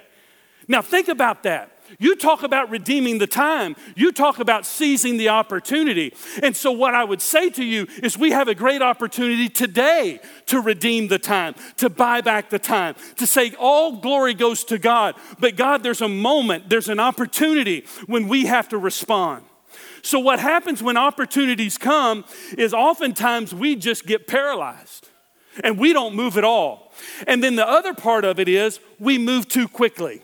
Now 0.68 0.82
think 0.82 1.08
about 1.08 1.42
that. 1.44 1.75
You 1.98 2.16
talk 2.16 2.42
about 2.42 2.70
redeeming 2.70 3.18
the 3.18 3.26
time. 3.26 3.76
You 3.94 4.12
talk 4.12 4.38
about 4.38 4.66
seizing 4.66 5.16
the 5.16 5.28
opportunity. 5.28 6.14
And 6.42 6.56
so, 6.56 6.72
what 6.72 6.94
I 6.94 7.04
would 7.04 7.22
say 7.22 7.50
to 7.50 7.64
you 7.64 7.86
is, 8.02 8.18
we 8.18 8.30
have 8.30 8.48
a 8.48 8.54
great 8.54 8.82
opportunity 8.82 9.48
today 9.48 10.20
to 10.46 10.60
redeem 10.60 11.08
the 11.08 11.18
time, 11.18 11.54
to 11.76 11.88
buy 11.88 12.20
back 12.20 12.50
the 12.50 12.58
time, 12.58 12.94
to 13.16 13.26
say, 13.26 13.52
all 13.58 13.96
glory 14.00 14.34
goes 14.34 14.64
to 14.64 14.78
God. 14.78 15.14
But, 15.38 15.56
God, 15.56 15.82
there's 15.82 16.02
a 16.02 16.08
moment, 16.08 16.68
there's 16.68 16.88
an 16.88 17.00
opportunity 17.00 17.84
when 18.06 18.28
we 18.28 18.46
have 18.46 18.68
to 18.70 18.78
respond. 18.78 19.44
So, 20.02 20.20
what 20.20 20.38
happens 20.38 20.82
when 20.82 20.96
opportunities 20.96 21.78
come 21.78 22.24
is 22.56 22.72
oftentimes 22.72 23.54
we 23.54 23.76
just 23.76 24.06
get 24.06 24.26
paralyzed 24.26 25.08
and 25.64 25.78
we 25.78 25.92
don't 25.92 26.14
move 26.14 26.36
at 26.36 26.44
all. 26.44 26.92
And 27.26 27.42
then 27.42 27.56
the 27.56 27.68
other 27.68 27.94
part 27.94 28.24
of 28.24 28.38
it 28.38 28.48
is 28.48 28.80
we 28.98 29.18
move 29.18 29.48
too 29.48 29.68
quickly. 29.68 30.22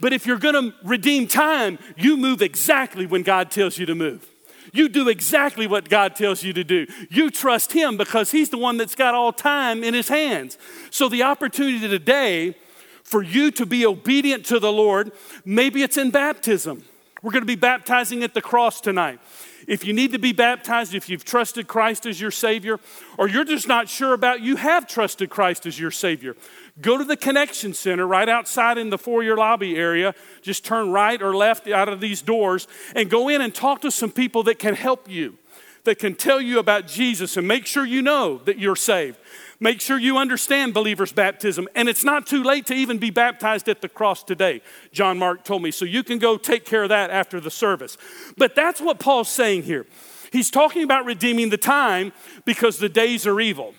But 0.00 0.12
if 0.12 0.26
you're 0.26 0.38
gonna 0.38 0.74
redeem 0.82 1.26
time, 1.26 1.78
you 1.96 2.16
move 2.16 2.42
exactly 2.42 3.06
when 3.06 3.22
God 3.22 3.50
tells 3.50 3.78
you 3.78 3.86
to 3.86 3.94
move. 3.94 4.28
You 4.72 4.88
do 4.88 5.08
exactly 5.08 5.66
what 5.66 5.88
God 5.88 6.16
tells 6.16 6.42
you 6.42 6.52
to 6.52 6.64
do. 6.64 6.86
You 7.10 7.30
trust 7.30 7.72
Him 7.72 7.96
because 7.96 8.30
He's 8.30 8.48
the 8.48 8.58
one 8.58 8.76
that's 8.76 8.94
got 8.94 9.14
all 9.14 9.32
time 9.32 9.84
in 9.84 9.94
His 9.94 10.08
hands. 10.08 10.58
So 10.90 11.08
the 11.08 11.22
opportunity 11.22 11.86
today 11.86 12.56
for 13.02 13.22
you 13.22 13.50
to 13.52 13.66
be 13.66 13.86
obedient 13.86 14.46
to 14.46 14.58
the 14.58 14.72
Lord, 14.72 15.12
maybe 15.44 15.82
it's 15.82 15.96
in 15.96 16.10
baptism. 16.10 16.84
We're 17.22 17.32
gonna 17.32 17.44
be 17.44 17.54
baptizing 17.54 18.22
at 18.22 18.34
the 18.34 18.42
cross 18.42 18.80
tonight. 18.80 19.20
If 19.66 19.84
you 19.84 19.92
need 19.92 20.12
to 20.12 20.18
be 20.18 20.32
baptized, 20.32 20.94
if 20.94 21.08
you've 21.08 21.24
trusted 21.24 21.68
Christ 21.68 22.04
as 22.06 22.20
your 22.20 22.30
Savior, 22.30 22.80
or 23.16 23.28
you're 23.28 23.44
just 23.44 23.66
not 23.68 23.88
sure 23.88 24.12
about 24.12 24.40
you 24.40 24.56
have 24.56 24.86
trusted 24.86 25.30
Christ 25.30 25.64
as 25.66 25.78
your 25.78 25.90
Savior, 25.90 26.36
go 26.80 26.98
to 26.98 27.04
the 27.04 27.16
Connection 27.16 27.74
Center 27.74 28.06
right 28.06 28.28
outside 28.28 28.78
in 28.78 28.90
the 28.90 28.98
foyer 28.98 29.36
lobby 29.36 29.76
area. 29.76 30.14
Just 30.42 30.64
turn 30.64 30.90
right 30.90 31.20
or 31.20 31.34
left 31.34 31.68
out 31.68 31.88
of 31.88 32.00
these 32.00 32.22
doors 32.22 32.66
and 32.94 33.08
go 33.08 33.28
in 33.28 33.40
and 33.40 33.54
talk 33.54 33.80
to 33.82 33.90
some 33.90 34.10
people 34.10 34.42
that 34.44 34.58
can 34.58 34.74
help 34.74 35.08
you, 35.08 35.38
that 35.84 35.98
can 35.98 36.14
tell 36.14 36.40
you 36.40 36.58
about 36.58 36.86
Jesus 36.86 37.36
and 37.36 37.46
make 37.46 37.66
sure 37.66 37.84
you 37.84 38.02
know 38.02 38.38
that 38.38 38.58
you're 38.58 38.76
saved. 38.76 39.18
Make 39.60 39.80
sure 39.80 39.98
you 39.98 40.18
understand 40.18 40.74
believer's 40.74 41.12
baptism. 41.12 41.68
And 41.74 41.88
it's 41.88 42.04
not 42.04 42.26
too 42.26 42.42
late 42.42 42.66
to 42.66 42.74
even 42.74 42.98
be 42.98 43.10
baptized 43.10 43.68
at 43.68 43.80
the 43.80 43.88
cross 43.88 44.24
today, 44.24 44.60
John 44.92 45.18
Mark 45.18 45.44
told 45.44 45.62
me. 45.62 45.70
So 45.70 45.84
you 45.84 46.02
can 46.02 46.18
go 46.18 46.36
take 46.36 46.64
care 46.64 46.82
of 46.82 46.88
that 46.88 47.10
after 47.10 47.40
the 47.40 47.50
service. 47.50 47.96
But 48.36 48.54
that's 48.54 48.80
what 48.80 48.98
Paul's 48.98 49.28
saying 49.28 49.62
here. 49.62 49.86
He's 50.32 50.50
talking 50.50 50.82
about 50.82 51.04
redeeming 51.04 51.50
the 51.50 51.56
time 51.56 52.12
because 52.44 52.78
the 52.78 52.88
days 52.88 53.26
are 53.26 53.40
evil. 53.40 53.74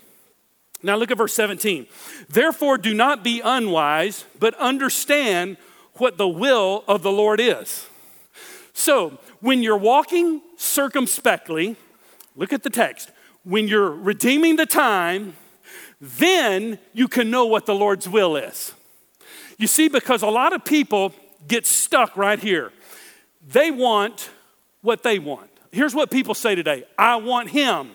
Now 0.85 0.97
look 0.97 1.09
at 1.09 1.17
verse 1.17 1.33
17. 1.33 1.87
Therefore, 2.29 2.77
do 2.77 2.93
not 2.93 3.23
be 3.23 3.41
unwise, 3.41 4.25
but 4.39 4.53
understand 4.55 5.57
what 5.93 6.19
the 6.19 6.27
will 6.27 6.83
of 6.87 7.01
the 7.01 7.11
Lord 7.11 7.39
is. 7.39 7.87
So, 8.71 9.17
when 9.39 9.63
you're 9.63 9.77
walking 9.77 10.41
circumspectly, 10.57 11.75
look 12.35 12.53
at 12.53 12.61
the 12.61 12.69
text. 12.69 13.11
When 13.43 13.67
you're 13.67 13.89
redeeming 13.89 14.57
the 14.57 14.67
time, 14.67 15.35
then 15.99 16.77
you 16.93 17.07
can 17.07 17.31
know 17.31 17.47
what 17.47 17.65
the 17.65 17.73
Lord's 17.73 18.07
will 18.07 18.35
is. 18.35 18.73
You 19.57 19.65
see, 19.65 19.87
because 19.87 20.21
a 20.21 20.29
lot 20.29 20.53
of 20.53 20.63
people 20.65 21.13
get 21.47 21.65
stuck 21.65 22.15
right 22.15 22.39
here. 22.39 22.71
They 23.47 23.71
want 23.71 24.29
what 24.81 25.01
they 25.01 25.17
want. 25.17 25.49
Here's 25.71 25.95
what 25.95 26.11
people 26.11 26.35
say 26.35 26.53
today 26.53 26.83
I 26.95 27.15
want 27.15 27.49
him, 27.49 27.89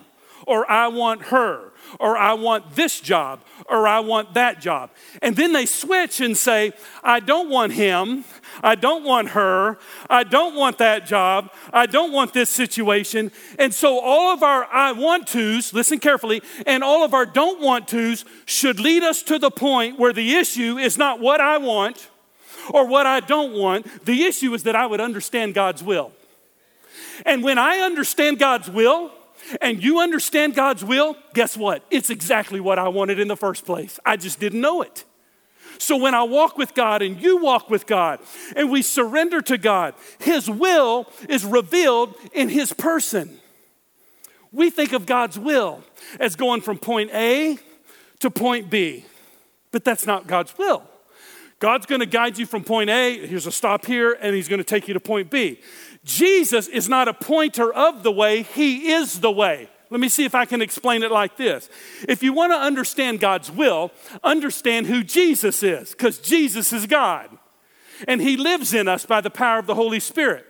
or 0.45 0.69
I 0.69 0.87
want 0.87 1.21
her, 1.27 1.70
or 1.99 2.17
I 2.17 2.33
want 2.33 2.75
this 2.75 2.99
job, 2.99 3.41
or 3.67 3.87
I 3.87 3.99
want 3.99 4.33
that 4.33 4.61
job. 4.61 4.91
And 5.21 5.35
then 5.35 5.53
they 5.53 5.65
switch 5.65 6.21
and 6.21 6.37
say, 6.37 6.73
I 7.03 7.19
don't 7.19 7.49
want 7.49 7.73
him, 7.73 8.23
I 8.63 8.75
don't 8.75 9.03
want 9.03 9.29
her, 9.29 9.77
I 10.09 10.23
don't 10.23 10.55
want 10.55 10.77
that 10.79 11.05
job, 11.05 11.51
I 11.73 11.85
don't 11.85 12.11
want 12.11 12.33
this 12.33 12.49
situation. 12.49 13.31
And 13.59 13.73
so 13.73 13.99
all 13.99 14.33
of 14.33 14.43
our 14.43 14.65
I 14.65 14.91
want 14.91 15.27
tos, 15.27 15.73
listen 15.73 15.99
carefully, 15.99 16.41
and 16.65 16.83
all 16.83 17.03
of 17.03 17.13
our 17.13 17.25
don't 17.25 17.61
want 17.61 17.87
tos 17.87 18.25
should 18.45 18.79
lead 18.79 19.03
us 19.03 19.23
to 19.23 19.39
the 19.39 19.51
point 19.51 19.99
where 19.99 20.13
the 20.13 20.35
issue 20.35 20.77
is 20.77 20.97
not 20.97 21.19
what 21.19 21.41
I 21.41 21.57
want 21.57 22.09
or 22.73 22.85
what 22.85 23.05
I 23.05 23.19
don't 23.19 23.53
want. 23.53 24.05
The 24.05 24.23
issue 24.23 24.53
is 24.53 24.63
that 24.63 24.75
I 24.75 24.85
would 24.85 25.01
understand 25.01 25.53
God's 25.53 25.83
will. 25.83 26.11
And 27.25 27.43
when 27.43 27.57
I 27.57 27.77
understand 27.77 28.39
God's 28.39 28.69
will, 28.69 29.11
and 29.61 29.83
you 29.83 29.99
understand 29.99 30.55
God's 30.55 30.83
will, 30.83 31.15
guess 31.33 31.57
what? 31.57 31.83
It's 31.89 32.09
exactly 32.09 32.59
what 32.59 32.79
I 32.79 32.87
wanted 32.87 33.19
in 33.19 33.27
the 33.27 33.35
first 33.35 33.65
place. 33.65 33.99
I 34.05 34.17
just 34.17 34.39
didn't 34.39 34.61
know 34.61 34.81
it. 34.81 35.05
So 35.77 35.97
when 35.97 36.13
I 36.13 36.23
walk 36.23 36.57
with 36.57 36.75
God 36.75 37.01
and 37.01 37.19
you 37.19 37.37
walk 37.37 37.69
with 37.69 37.87
God 37.87 38.19
and 38.55 38.69
we 38.69 38.81
surrender 38.81 39.41
to 39.41 39.57
God, 39.57 39.95
His 40.19 40.49
will 40.49 41.07
is 41.27 41.43
revealed 41.43 42.15
in 42.33 42.49
His 42.49 42.71
person. 42.71 43.39
We 44.51 44.69
think 44.69 44.93
of 44.93 45.05
God's 45.05 45.39
will 45.39 45.83
as 46.19 46.35
going 46.35 46.61
from 46.61 46.77
point 46.77 47.09
A 47.13 47.57
to 48.19 48.29
point 48.29 48.69
B, 48.69 49.05
but 49.71 49.83
that's 49.83 50.05
not 50.05 50.27
God's 50.27 50.55
will. 50.57 50.83
God's 51.59 51.85
to 52.01 52.07
guide 52.07 52.39
you 52.39 52.47
from 52.47 52.63
point 52.63 52.89
A, 52.89 53.25
here's 53.25 53.45
a 53.45 53.51
stop 53.51 53.85
here, 53.85 54.17
and 54.19 54.35
He's 54.35 54.47
to 54.57 54.63
take 54.63 54.87
you 54.87 54.93
to 54.93 54.99
point 54.99 55.29
B. 55.29 55.59
Jesus 56.03 56.67
is 56.67 56.89
not 56.89 57.07
a 57.07 57.13
pointer 57.13 57.71
of 57.73 58.03
the 58.03 58.11
way, 58.11 58.43
He 58.43 58.91
is 58.91 59.19
the 59.19 59.31
way. 59.31 59.69
Let 59.89 59.99
me 59.99 60.09
see 60.09 60.23
if 60.23 60.33
I 60.33 60.45
can 60.45 60.61
explain 60.61 61.03
it 61.03 61.11
like 61.11 61.35
this. 61.35 61.69
If 62.07 62.23
you 62.23 62.31
want 62.31 62.53
to 62.53 62.57
understand 62.57 63.19
God's 63.19 63.51
will, 63.51 63.91
understand 64.23 64.87
who 64.87 65.03
Jesus 65.03 65.63
is, 65.63 65.91
because 65.91 66.17
Jesus 66.19 66.71
is 66.71 66.85
God. 66.85 67.29
And 68.07 68.21
He 68.21 68.37
lives 68.37 68.73
in 68.73 68.87
us 68.87 69.05
by 69.05 69.21
the 69.21 69.29
power 69.29 69.59
of 69.59 69.67
the 69.67 69.75
Holy 69.75 69.99
Spirit. 69.99 70.45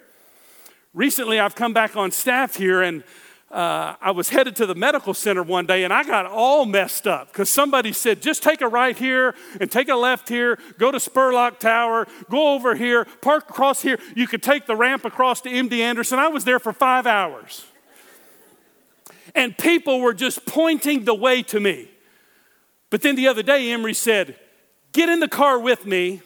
Recently, 0.93 1.39
I've 1.39 1.55
come 1.55 1.73
back 1.73 1.95
on 1.95 2.11
staff 2.11 2.55
here, 2.55 2.81
and 2.81 3.03
uh, 3.51 3.95
I 3.99 4.11
was 4.11 4.29
headed 4.29 4.55
to 4.57 4.65
the 4.65 4.75
medical 4.75 5.13
center 5.13 5.43
one 5.43 5.65
day 5.65 5.83
and 5.83 5.91
I 5.91 6.03
got 6.03 6.25
all 6.25 6.65
messed 6.65 7.05
up 7.05 7.27
because 7.27 7.49
somebody 7.49 7.91
said, 7.91 8.21
just 8.21 8.43
take 8.43 8.61
a 8.61 8.67
right 8.67 8.97
here 8.97 9.35
and 9.59 9.69
take 9.69 9.89
a 9.89 9.95
left 9.95 10.29
here, 10.29 10.57
go 10.77 10.89
to 10.89 10.97
Scurlock 10.99 11.59
Tower, 11.59 12.07
go 12.29 12.53
over 12.53 12.75
here, 12.75 13.05
park 13.21 13.49
across 13.49 13.81
here. 13.81 13.99
You 14.15 14.25
could 14.27 14.41
take 14.41 14.67
the 14.67 14.75
ramp 14.75 15.03
across 15.03 15.41
to 15.41 15.49
MD 15.49 15.79
Anderson. 15.79 16.17
I 16.17 16.29
was 16.29 16.45
there 16.45 16.59
for 16.59 16.71
five 16.71 17.05
hours. 17.05 17.65
And 19.35 19.57
people 19.57 19.99
were 19.99 20.13
just 20.13 20.45
pointing 20.45 21.03
the 21.03 21.13
way 21.13 21.43
to 21.43 21.59
me. 21.59 21.89
But 22.89 23.01
then 23.01 23.15
the 23.15 23.27
other 23.27 23.43
day, 23.43 23.71
Emery 23.71 23.93
said, 23.93 24.35
Get 24.91 25.07
in 25.07 25.21
the 25.21 25.29
car 25.29 25.57
with 25.59 25.85
me 25.85 26.21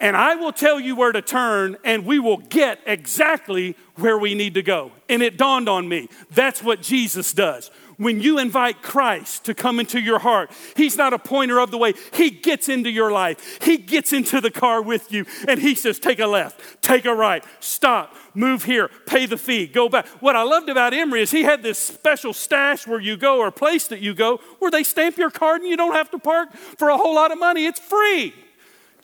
and 0.00 0.16
I 0.16 0.34
will 0.34 0.52
tell 0.52 0.80
you 0.80 0.96
where 0.96 1.12
to 1.12 1.22
turn, 1.22 1.76
and 1.84 2.04
we 2.04 2.18
will 2.18 2.38
get 2.38 2.80
exactly 2.84 3.76
where 3.94 4.18
we 4.18 4.34
need 4.34 4.54
to 4.54 4.62
go. 4.62 4.90
And 5.08 5.22
it 5.22 5.36
dawned 5.36 5.68
on 5.68 5.88
me 5.88 6.08
that's 6.30 6.62
what 6.62 6.82
Jesus 6.82 7.32
does. 7.32 7.70
When 7.96 8.20
you 8.20 8.40
invite 8.40 8.82
Christ 8.82 9.44
to 9.44 9.54
come 9.54 9.78
into 9.78 10.00
your 10.00 10.18
heart, 10.18 10.50
He's 10.76 10.96
not 10.96 11.12
a 11.12 11.18
pointer 11.18 11.60
of 11.60 11.70
the 11.70 11.78
way. 11.78 11.94
He 12.12 12.30
gets 12.30 12.68
into 12.68 12.90
your 12.90 13.12
life. 13.12 13.62
He 13.62 13.76
gets 13.76 14.12
into 14.12 14.40
the 14.40 14.50
car 14.50 14.82
with 14.82 15.12
you, 15.12 15.26
and 15.46 15.60
He 15.60 15.76
says, 15.76 16.00
Take 16.00 16.18
a 16.18 16.26
left, 16.26 16.82
take 16.82 17.04
a 17.04 17.14
right, 17.14 17.44
stop, 17.60 18.16
move 18.34 18.64
here, 18.64 18.90
pay 19.06 19.26
the 19.26 19.36
fee, 19.36 19.68
go 19.68 19.88
back. 19.88 20.08
What 20.20 20.34
I 20.34 20.42
loved 20.42 20.68
about 20.68 20.92
Emery 20.92 21.22
is 21.22 21.30
he 21.30 21.44
had 21.44 21.62
this 21.62 21.78
special 21.78 22.32
stash 22.32 22.84
where 22.84 23.00
you 23.00 23.16
go 23.16 23.38
or 23.38 23.52
place 23.52 23.86
that 23.86 24.00
you 24.00 24.12
go 24.12 24.38
where 24.58 24.72
they 24.72 24.82
stamp 24.82 25.16
your 25.16 25.30
card 25.30 25.60
and 25.60 25.70
you 25.70 25.76
don't 25.76 25.94
have 25.94 26.10
to 26.10 26.18
park 26.18 26.52
for 26.52 26.88
a 26.88 26.96
whole 26.96 27.14
lot 27.14 27.30
of 27.30 27.38
money. 27.38 27.64
It's 27.64 27.78
free 27.78 28.34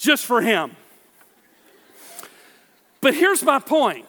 just 0.01 0.25
for 0.25 0.41
Him. 0.41 0.75
But 3.01 3.15
here's 3.15 3.43
my 3.43 3.59
point 3.59 4.07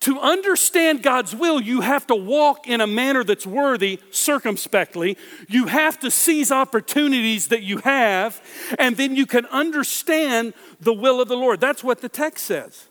to 0.00 0.18
understand 0.18 1.02
God's 1.02 1.36
will, 1.36 1.60
you 1.60 1.82
have 1.82 2.06
to 2.06 2.14
walk 2.14 2.66
in 2.66 2.80
a 2.80 2.86
manner 2.86 3.22
that's 3.22 3.46
worthy 3.46 4.00
circumspectly. 4.10 5.18
You 5.46 5.66
have 5.66 6.00
to 6.00 6.10
seize 6.10 6.50
opportunities 6.50 7.48
that 7.48 7.62
you 7.62 7.78
have, 7.78 8.40
and 8.78 8.96
then 8.96 9.14
you 9.14 9.26
can 9.26 9.44
understand 9.46 10.54
the 10.80 10.94
will 10.94 11.20
of 11.20 11.28
the 11.28 11.36
Lord. 11.36 11.60
That's 11.60 11.84
what 11.84 12.00
the 12.00 12.08
text 12.08 12.46
says. 12.46 12.86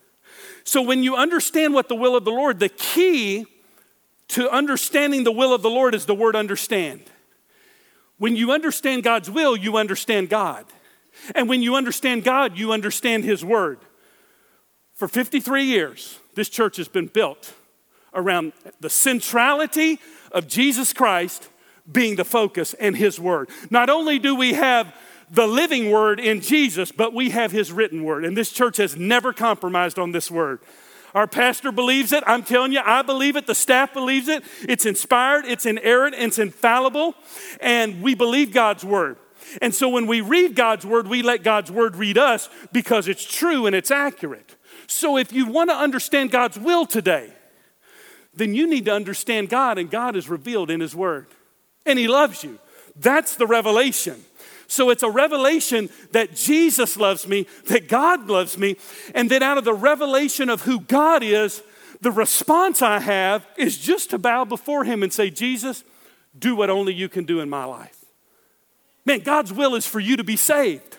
So, 0.64 0.84
when 0.84 1.02
you 1.02 1.16
understand 1.16 1.74
what 1.74 1.90
the 1.90 1.96
will 1.96 2.16
of 2.16 2.26
the 2.26 2.32
Lord, 2.32 2.60
the 2.60 2.70
key 2.70 3.48
to 4.30 4.48
understanding 4.52 5.24
the 5.24 5.32
will 5.32 5.52
of 5.52 5.64
the 5.64 5.70
Lord 5.70 5.96
is 5.96 6.06
the 6.06 6.14
word 6.14 6.36
understand. 6.36 7.02
When 8.20 8.36
you 8.36 8.52
understand 8.52 9.02
God's 9.02 9.32
will, 9.32 9.56
you 9.56 9.78
understand 9.78 10.30
God. 10.30 10.66
And 11.34 11.50
when 11.50 11.64
you 11.64 11.76
understand 11.76 12.24
God, 12.24 12.56
you 12.56 12.72
understand 12.72 13.24
His 13.24 13.44
word. 13.44 13.80
For 15.00 15.08
53 15.08 15.64
years, 15.64 16.20
this 16.36 16.50
church 16.50 16.76
has 16.76 16.90
been 16.90 17.06
built 17.06 17.54
around 18.14 18.52
the 18.82 18.90
centrality 18.90 19.98
of 20.34 20.46
Jesus 20.46 20.92
Christ 20.92 21.48
being 21.90 22.18
the 22.18 22.26
focus 22.26 22.74
and 22.74 22.98
His 22.98 23.18
Word. 23.18 23.50
Not 23.70 23.90
only 23.90 24.20
do 24.20 24.36
we 24.36 24.56
have 24.56 24.94
the 25.32 25.48
living 25.48 25.90
Word 25.90 26.20
in 26.20 26.42
Jesus, 26.42 26.92
but 26.92 27.14
we 27.14 27.30
have 27.30 27.54
His 27.54 27.72
written 27.72 28.04
Word. 28.04 28.26
And 28.26 28.36
this 28.36 28.52
church 28.52 28.76
has 28.76 28.98
never 28.98 29.32
compromised 29.32 29.98
on 29.98 30.12
this 30.12 30.30
Word. 30.30 30.60
Our 31.16 31.28
pastor 31.28 31.72
believes 31.72 32.12
it. 32.12 32.22
I'm 32.28 32.44
telling 32.44 32.74
you, 32.74 32.82
I 32.84 33.02
believe 33.02 33.38
it. 33.38 33.48
The 33.48 33.56
staff 33.56 33.94
believes 33.94 34.28
it. 34.28 34.44
It's 34.68 34.86
inspired, 34.86 35.46
it's 35.46 35.66
inerrant, 35.66 36.14
it's 36.18 36.40
infallible, 36.40 37.16
and 37.62 38.02
we 38.02 38.16
believe 38.16 38.52
God's 38.52 38.84
Word. 38.84 39.16
And 39.62 39.74
so 39.74 39.88
when 39.88 40.08
we 40.08 40.20
read 40.20 40.58
God's 40.58 40.86
Word, 40.86 41.08
we 41.08 41.22
let 41.22 41.42
God's 41.42 41.72
Word 41.72 41.96
read 41.96 42.18
us 42.18 42.50
because 42.74 43.08
it's 43.08 43.24
true 43.24 43.66
and 43.66 43.74
it's 43.74 43.92
accurate. 43.92 44.58
So 44.90 45.18
if 45.18 45.32
you 45.32 45.46
want 45.46 45.70
to 45.70 45.76
understand 45.76 46.32
God's 46.32 46.58
will 46.58 46.86
today, 46.86 47.32
then 48.34 48.56
you 48.56 48.68
need 48.68 48.86
to 48.86 48.94
understand 48.94 49.50
God, 49.50 49.78
and 49.78 49.90
God 49.90 50.16
is 50.16 50.28
revealed 50.28 50.72
in 50.72 50.80
His 50.80 50.96
Word. 50.96 51.28
And 51.86 52.00
He 52.00 52.08
loves 52.08 52.44
you. 52.44 52.58
That's 52.96 53.36
the 53.36 53.46
revelation. 53.46 54.24
So 54.68 54.90
it's 54.90 55.04
a 55.04 55.10
revelation 55.10 55.90
that 56.12 56.36
Jesus 56.36 56.98
loves 56.98 57.28
me, 57.28 57.46
that 57.68 57.88
God 57.88 58.28
loves 58.30 58.58
me, 58.58 58.78
and 59.14 59.30
then 59.30 59.44
out 59.44 59.58
of 59.60 59.64
the 59.64 59.74
revelation 59.74 60.50
of 60.50 60.64
who 60.64 60.80
God 60.80 61.22
is, 61.24 61.62
the 62.02 62.12
response 62.12 62.82
I 62.82 63.00
have 63.00 63.46
is 63.58 63.78
just 63.78 64.10
to 64.10 64.18
bow 64.18 64.44
before 64.44 64.86
Him 64.86 65.04
and 65.04 65.14
say, 65.14 65.30
Jesus, 65.30 65.84
do 66.38 66.56
what 66.56 66.70
only 66.70 66.94
you 66.94 67.10
can 67.10 67.26
do 67.26 67.42
in 67.42 67.50
my 67.50 67.66
life. 67.66 68.06
Man, 69.06 69.20
God's 69.20 69.54
will 69.54 69.76
is 69.76 69.86
for 69.86 70.00
you 70.00 70.18
to 70.18 70.24
be 70.24 70.36
saved. 70.36 70.98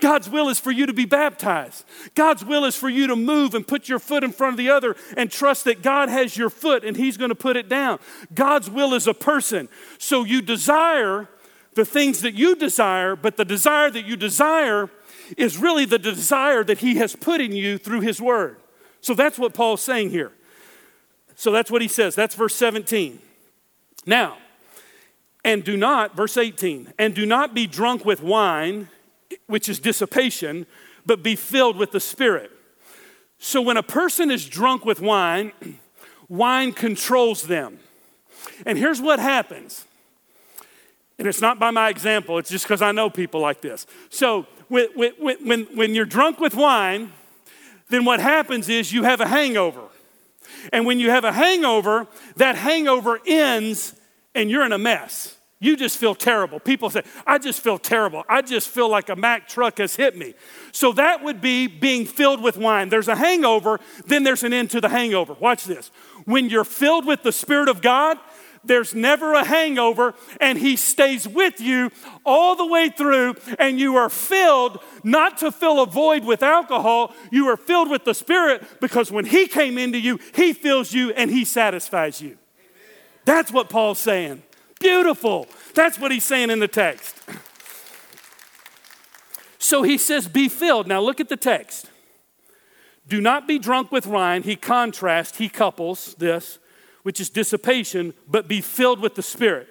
God's 0.00 0.28
will 0.28 0.48
is 0.48 0.58
for 0.58 0.70
you 0.70 0.86
to 0.86 0.92
be 0.92 1.04
baptized. 1.04 1.84
God's 2.14 2.44
will 2.44 2.64
is 2.64 2.76
for 2.76 2.88
you 2.88 3.06
to 3.06 3.16
move 3.16 3.54
and 3.54 3.66
put 3.66 3.88
your 3.88 3.98
foot 3.98 4.24
in 4.24 4.32
front 4.32 4.54
of 4.54 4.56
the 4.58 4.70
other 4.70 4.96
and 5.16 5.30
trust 5.30 5.64
that 5.64 5.82
God 5.82 6.08
has 6.08 6.36
your 6.36 6.50
foot 6.50 6.84
and 6.84 6.96
He's 6.96 7.16
going 7.16 7.30
to 7.30 7.34
put 7.34 7.56
it 7.56 7.68
down. 7.68 7.98
God's 8.34 8.70
will 8.70 8.94
is 8.94 9.06
a 9.06 9.14
person. 9.14 9.68
So 9.98 10.24
you 10.24 10.42
desire 10.42 11.28
the 11.74 11.84
things 11.84 12.22
that 12.22 12.34
you 12.34 12.56
desire, 12.56 13.14
but 13.14 13.36
the 13.36 13.44
desire 13.44 13.90
that 13.90 14.04
you 14.04 14.16
desire 14.16 14.90
is 15.36 15.56
really 15.56 15.84
the 15.84 15.98
desire 15.98 16.64
that 16.64 16.78
He 16.78 16.96
has 16.96 17.14
put 17.14 17.40
in 17.40 17.52
you 17.52 17.78
through 17.78 18.00
His 18.00 18.20
Word. 18.20 18.56
So 19.00 19.14
that's 19.14 19.38
what 19.38 19.54
Paul's 19.54 19.82
saying 19.82 20.10
here. 20.10 20.32
So 21.40 21.50
that's 21.50 21.70
what 21.70 21.80
he 21.80 21.88
says. 21.88 22.14
That's 22.14 22.34
verse 22.34 22.54
17. 22.54 23.18
Now, 24.04 24.36
and 25.42 25.64
do 25.64 25.74
not, 25.74 26.14
verse 26.14 26.36
18, 26.36 26.92
and 26.98 27.14
do 27.14 27.24
not 27.24 27.54
be 27.54 27.66
drunk 27.66 28.04
with 28.04 28.22
wine 28.22 28.88
which 29.46 29.68
is 29.68 29.78
dissipation, 29.78 30.66
but 31.06 31.22
be 31.22 31.36
filled 31.36 31.76
with 31.76 31.92
the 31.92 32.00
Spirit. 32.00 32.50
So 33.38 33.62
when 33.62 33.76
a 33.76 33.82
person 33.82 34.30
is 34.30 34.46
drunk 34.48 34.84
with 34.84 35.00
wine, 35.00 35.52
wine 36.28 36.72
controls 36.72 37.44
them. 37.44 37.78
And 38.66 38.76
here's 38.78 39.00
what 39.00 39.18
happens. 39.18 39.84
And 41.18 41.28
it's 41.28 41.40
not 41.40 41.58
by 41.58 41.70
my 41.70 41.90
example, 41.90 42.38
it's 42.38 42.50
just 42.50 42.64
because 42.64 42.80
I 42.80 42.92
know 42.92 43.10
people 43.10 43.40
like 43.40 43.60
this. 43.60 43.86
So 44.08 44.46
when, 44.68 44.88
when, 44.94 45.64
when 45.74 45.94
you're 45.94 46.06
drunk 46.06 46.40
with 46.40 46.54
wine, 46.54 47.12
then 47.90 48.04
what 48.04 48.20
happens 48.20 48.68
is 48.68 48.92
you 48.92 49.02
have 49.02 49.20
a 49.20 49.26
hangover. 49.26 49.82
And 50.72 50.86
when 50.86 50.98
you 50.98 51.10
have 51.10 51.24
a 51.24 51.32
hangover, 51.32 52.06
that 52.36 52.56
hangover 52.56 53.20
ends 53.26 53.94
and 54.34 54.50
you're 54.50 54.64
in 54.64 54.72
a 54.72 54.78
mess. 54.78 55.36
You 55.62 55.76
just 55.76 55.98
feel 55.98 56.14
terrible. 56.14 56.58
People 56.58 56.88
say, 56.88 57.02
I 57.26 57.36
just 57.36 57.60
feel 57.60 57.78
terrible. 57.78 58.24
I 58.30 58.40
just 58.40 58.70
feel 58.70 58.88
like 58.88 59.10
a 59.10 59.16
Mack 59.16 59.46
truck 59.46 59.76
has 59.76 59.94
hit 59.94 60.16
me. 60.16 60.34
So 60.72 60.92
that 60.92 61.22
would 61.22 61.42
be 61.42 61.66
being 61.66 62.06
filled 62.06 62.42
with 62.42 62.56
wine. 62.56 62.88
There's 62.88 63.08
a 63.08 63.16
hangover, 63.16 63.78
then 64.06 64.24
there's 64.24 64.42
an 64.42 64.54
end 64.54 64.70
to 64.70 64.80
the 64.80 64.88
hangover. 64.88 65.34
Watch 65.34 65.64
this. 65.64 65.90
When 66.24 66.48
you're 66.48 66.64
filled 66.64 67.04
with 67.04 67.22
the 67.22 67.32
Spirit 67.32 67.68
of 67.68 67.82
God, 67.82 68.16
there's 68.64 68.94
never 68.94 69.34
a 69.34 69.44
hangover, 69.44 70.14
and 70.40 70.58
He 70.58 70.76
stays 70.76 71.28
with 71.28 71.60
you 71.60 71.90
all 72.24 72.56
the 72.56 72.66
way 72.66 72.88
through, 72.88 73.34
and 73.58 73.78
you 73.78 73.96
are 73.96 74.10
filled 74.10 74.82
not 75.04 75.38
to 75.38 75.52
fill 75.52 75.82
a 75.82 75.86
void 75.86 76.24
with 76.24 76.42
alcohol, 76.42 77.14
you 77.30 77.48
are 77.48 77.56
filled 77.56 77.90
with 77.90 78.04
the 78.04 78.14
Spirit 78.14 78.62
because 78.80 79.12
when 79.12 79.26
He 79.26 79.46
came 79.46 79.76
into 79.76 79.98
you, 79.98 80.18
He 80.34 80.54
fills 80.54 80.92
you 80.92 81.10
and 81.12 81.30
He 81.30 81.44
satisfies 81.44 82.20
you. 82.20 82.28
Amen. 82.28 82.38
That's 83.24 83.52
what 83.52 83.68
Paul's 83.70 83.98
saying. 83.98 84.42
Beautiful. 84.80 85.46
That's 85.74 85.98
what 85.98 86.10
he's 86.10 86.24
saying 86.24 86.50
in 86.50 86.58
the 86.58 86.68
text. 86.68 87.16
So 89.58 89.82
he 89.82 89.98
says, 89.98 90.26
Be 90.26 90.48
filled. 90.48 90.88
Now 90.88 91.00
look 91.00 91.20
at 91.20 91.28
the 91.28 91.36
text. 91.36 91.90
Do 93.06 93.20
not 93.20 93.46
be 93.46 93.58
drunk 93.58 93.92
with 93.92 94.06
wine. 94.06 94.42
He 94.42 94.56
contrasts, 94.56 95.38
he 95.38 95.48
couples 95.48 96.14
this, 96.18 96.58
which 97.02 97.20
is 97.20 97.28
dissipation, 97.28 98.14
but 98.28 98.48
be 98.48 98.60
filled 98.60 99.00
with 99.00 99.16
the 99.16 99.22
Spirit. 99.22 99.68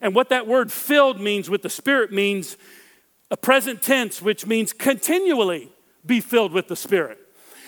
And 0.00 0.14
what 0.14 0.28
that 0.28 0.46
word 0.46 0.70
filled 0.70 1.20
means 1.20 1.48
with 1.48 1.62
the 1.62 1.70
Spirit 1.70 2.12
means 2.12 2.56
a 3.30 3.36
present 3.36 3.82
tense, 3.82 4.20
which 4.20 4.46
means 4.46 4.72
continually 4.72 5.72
be 6.04 6.20
filled 6.20 6.52
with 6.52 6.68
the 6.68 6.76
Spirit. 6.76 7.18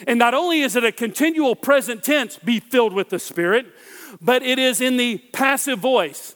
And 0.06 0.18
not 0.18 0.34
only 0.34 0.60
is 0.60 0.76
it 0.76 0.84
a 0.84 0.92
continual 0.92 1.56
present 1.56 2.02
tense, 2.02 2.36
be 2.36 2.60
filled 2.60 2.92
with 2.92 3.08
the 3.08 3.18
Spirit, 3.18 3.66
but 4.20 4.42
it 4.42 4.58
is 4.58 4.80
in 4.80 4.96
the 4.96 5.18
passive 5.32 5.78
voice. 5.78 6.33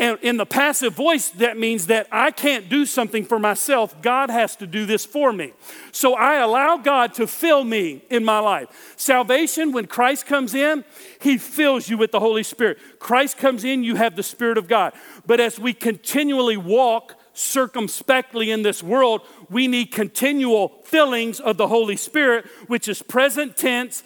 And 0.00 0.16
in 0.22 0.36
the 0.36 0.46
passive 0.46 0.94
voice, 0.94 1.30
that 1.30 1.58
means 1.58 1.88
that 1.88 2.06
I 2.12 2.30
can't 2.30 2.68
do 2.68 2.86
something 2.86 3.24
for 3.24 3.40
myself. 3.40 4.00
God 4.00 4.30
has 4.30 4.54
to 4.56 4.66
do 4.66 4.86
this 4.86 5.04
for 5.04 5.32
me. 5.32 5.52
So 5.90 6.14
I 6.14 6.36
allow 6.36 6.76
God 6.76 7.14
to 7.14 7.26
fill 7.26 7.64
me 7.64 8.04
in 8.08 8.24
my 8.24 8.38
life. 8.38 8.94
Salvation, 8.96 9.72
when 9.72 9.86
Christ 9.86 10.26
comes 10.26 10.54
in, 10.54 10.84
He 11.20 11.36
fills 11.36 11.88
you 11.88 11.98
with 11.98 12.12
the 12.12 12.20
Holy 12.20 12.44
Spirit. 12.44 12.78
Christ 13.00 13.38
comes 13.38 13.64
in, 13.64 13.82
you 13.82 13.96
have 13.96 14.14
the 14.14 14.22
Spirit 14.22 14.56
of 14.56 14.68
God. 14.68 14.92
But 15.26 15.40
as 15.40 15.58
we 15.58 15.74
continually 15.74 16.56
walk 16.56 17.16
circumspectly 17.32 18.52
in 18.52 18.62
this 18.62 18.84
world, 18.84 19.22
we 19.50 19.66
need 19.66 19.86
continual 19.86 20.80
fillings 20.84 21.40
of 21.40 21.56
the 21.56 21.66
Holy 21.66 21.96
Spirit, 21.96 22.46
which 22.68 22.88
is 22.88 23.02
present 23.02 23.56
tense, 23.56 24.04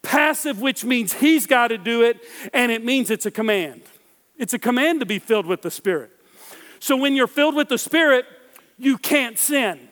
passive, 0.00 0.62
which 0.62 0.86
means 0.86 1.12
He's 1.12 1.46
got 1.46 1.68
to 1.68 1.76
do 1.76 2.02
it, 2.02 2.18
and 2.54 2.72
it 2.72 2.82
means 2.82 3.10
it's 3.10 3.26
a 3.26 3.30
command. 3.30 3.82
It's 4.36 4.54
a 4.54 4.58
command 4.58 5.00
to 5.00 5.06
be 5.06 5.18
filled 5.18 5.46
with 5.46 5.62
the 5.62 5.70
Spirit. 5.70 6.10
So 6.80 6.96
when 6.96 7.14
you're 7.14 7.26
filled 7.26 7.54
with 7.54 7.68
the 7.68 7.78
Spirit, 7.78 8.26
you 8.78 8.98
can't 8.98 9.38
sin. 9.38 9.88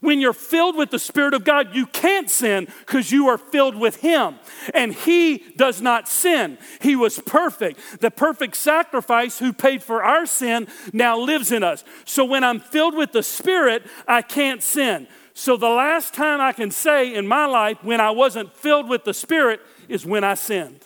When 0.00 0.20
you're 0.20 0.32
filled 0.32 0.76
with 0.76 0.90
the 0.90 0.98
Spirit 0.98 1.32
of 1.32 1.44
God, 1.44 1.76
you 1.76 1.86
can't 1.86 2.28
sin 2.28 2.66
because 2.80 3.12
you 3.12 3.28
are 3.28 3.38
filled 3.38 3.76
with 3.76 3.96
Him. 4.00 4.34
And 4.74 4.92
He 4.92 5.44
does 5.56 5.80
not 5.80 6.08
sin. 6.08 6.58
He 6.80 6.96
was 6.96 7.20
perfect. 7.20 8.00
The 8.00 8.10
perfect 8.10 8.56
sacrifice 8.56 9.38
who 9.38 9.52
paid 9.52 9.80
for 9.80 10.02
our 10.02 10.26
sin 10.26 10.66
now 10.92 11.16
lives 11.16 11.52
in 11.52 11.62
us. 11.62 11.84
So 12.04 12.24
when 12.24 12.42
I'm 12.42 12.58
filled 12.58 12.96
with 12.96 13.12
the 13.12 13.22
Spirit, 13.22 13.84
I 14.08 14.22
can't 14.22 14.60
sin. 14.60 15.06
So 15.34 15.56
the 15.56 15.68
last 15.68 16.14
time 16.14 16.40
I 16.40 16.52
can 16.52 16.72
say 16.72 17.14
in 17.14 17.28
my 17.28 17.46
life 17.46 17.78
when 17.82 18.00
I 18.00 18.10
wasn't 18.10 18.52
filled 18.52 18.88
with 18.88 19.04
the 19.04 19.14
Spirit 19.14 19.60
is 19.88 20.04
when 20.04 20.24
I 20.24 20.34
sinned. 20.34 20.80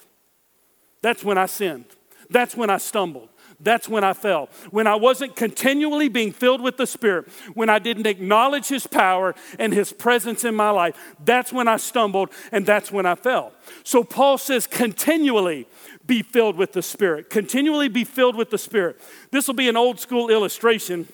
That's 1.01 1.25
when 1.25 1.39
I 1.39 1.47
sinned. 1.47 1.96
That's 2.31 2.57
when 2.57 2.71
I 2.71 2.79
stumbled. 2.79 3.29
That's 3.59 3.89
when 3.89 4.05
I 4.05 4.13
fell. 4.13 4.49
When 4.71 4.87
I 4.87 4.97
wasn't 4.97 5.35
continually 5.35 6.09
being 6.09 6.33
filled 6.33 6.61
with 6.61 6.77
the 6.77 6.87
Spirit, 6.87 7.29
when 7.55 7.71
I 7.71 7.79
didn't 7.79 8.07
acknowledge 8.07 8.69
His 8.69 8.87
power 8.87 9.35
and 9.59 9.73
His 9.73 9.93
presence 9.93 10.45
in 10.45 10.55
my 10.55 10.71
life, 10.71 10.97
that's 11.25 11.53
when 11.53 11.67
I 11.69 11.79
stumbled 11.79 12.31
and 12.53 12.67
that's 12.67 12.93
when 12.93 13.07
I 13.07 13.15
fell. 13.15 13.53
So 13.83 14.05
Paul 14.05 14.39
says, 14.39 14.67
continually 14.67 15.67
be 16.07 16.23
filled 16.23 16.57
with 16.57 16.73
the 16.73 16.83
Spirit. 16.83 17.31
Continually 17.31 17.89
be 17.89 18.05
filled 18.05 18.37
with 18.37 18.51
the 18.51 18.59
Spirit. 18.59 19.01
This 19.31 19.47
will 19.47 19.55
be 19.55 19.69
an 19.69 19.77
old 19.77 20.01
school 20.01 20.29
illustration, 20.29 21.09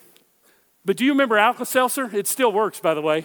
but 0.85 0.97
do 0.97 1.05
you 1.05 1.13
remember 1.13 1.39
Alka 1.39 1.65
Seltzer? 1.65 2.11
It 2.13 2.27
still 2.27 2.53
works, 2.53 2.81
by 2.81 2.95
the 2.95 3.03
way. 3.03 3.25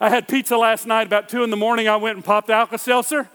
I 0.00 0.08
had 0.08 0.26
pizza 0.26 0.56
last 0.56 0.86
night 0.86 1.06
about 1.06 1.28
two 1.28 1.44
in 1.44 1.50
the 1.50 1.56
morning. 1.56 1.86
I 1.86 1.96
went 1.96 2.16
and 2.16 2.24
popped 2.24 2.50
Alka 2.50 2.78
Seltzer. 2.78 3.28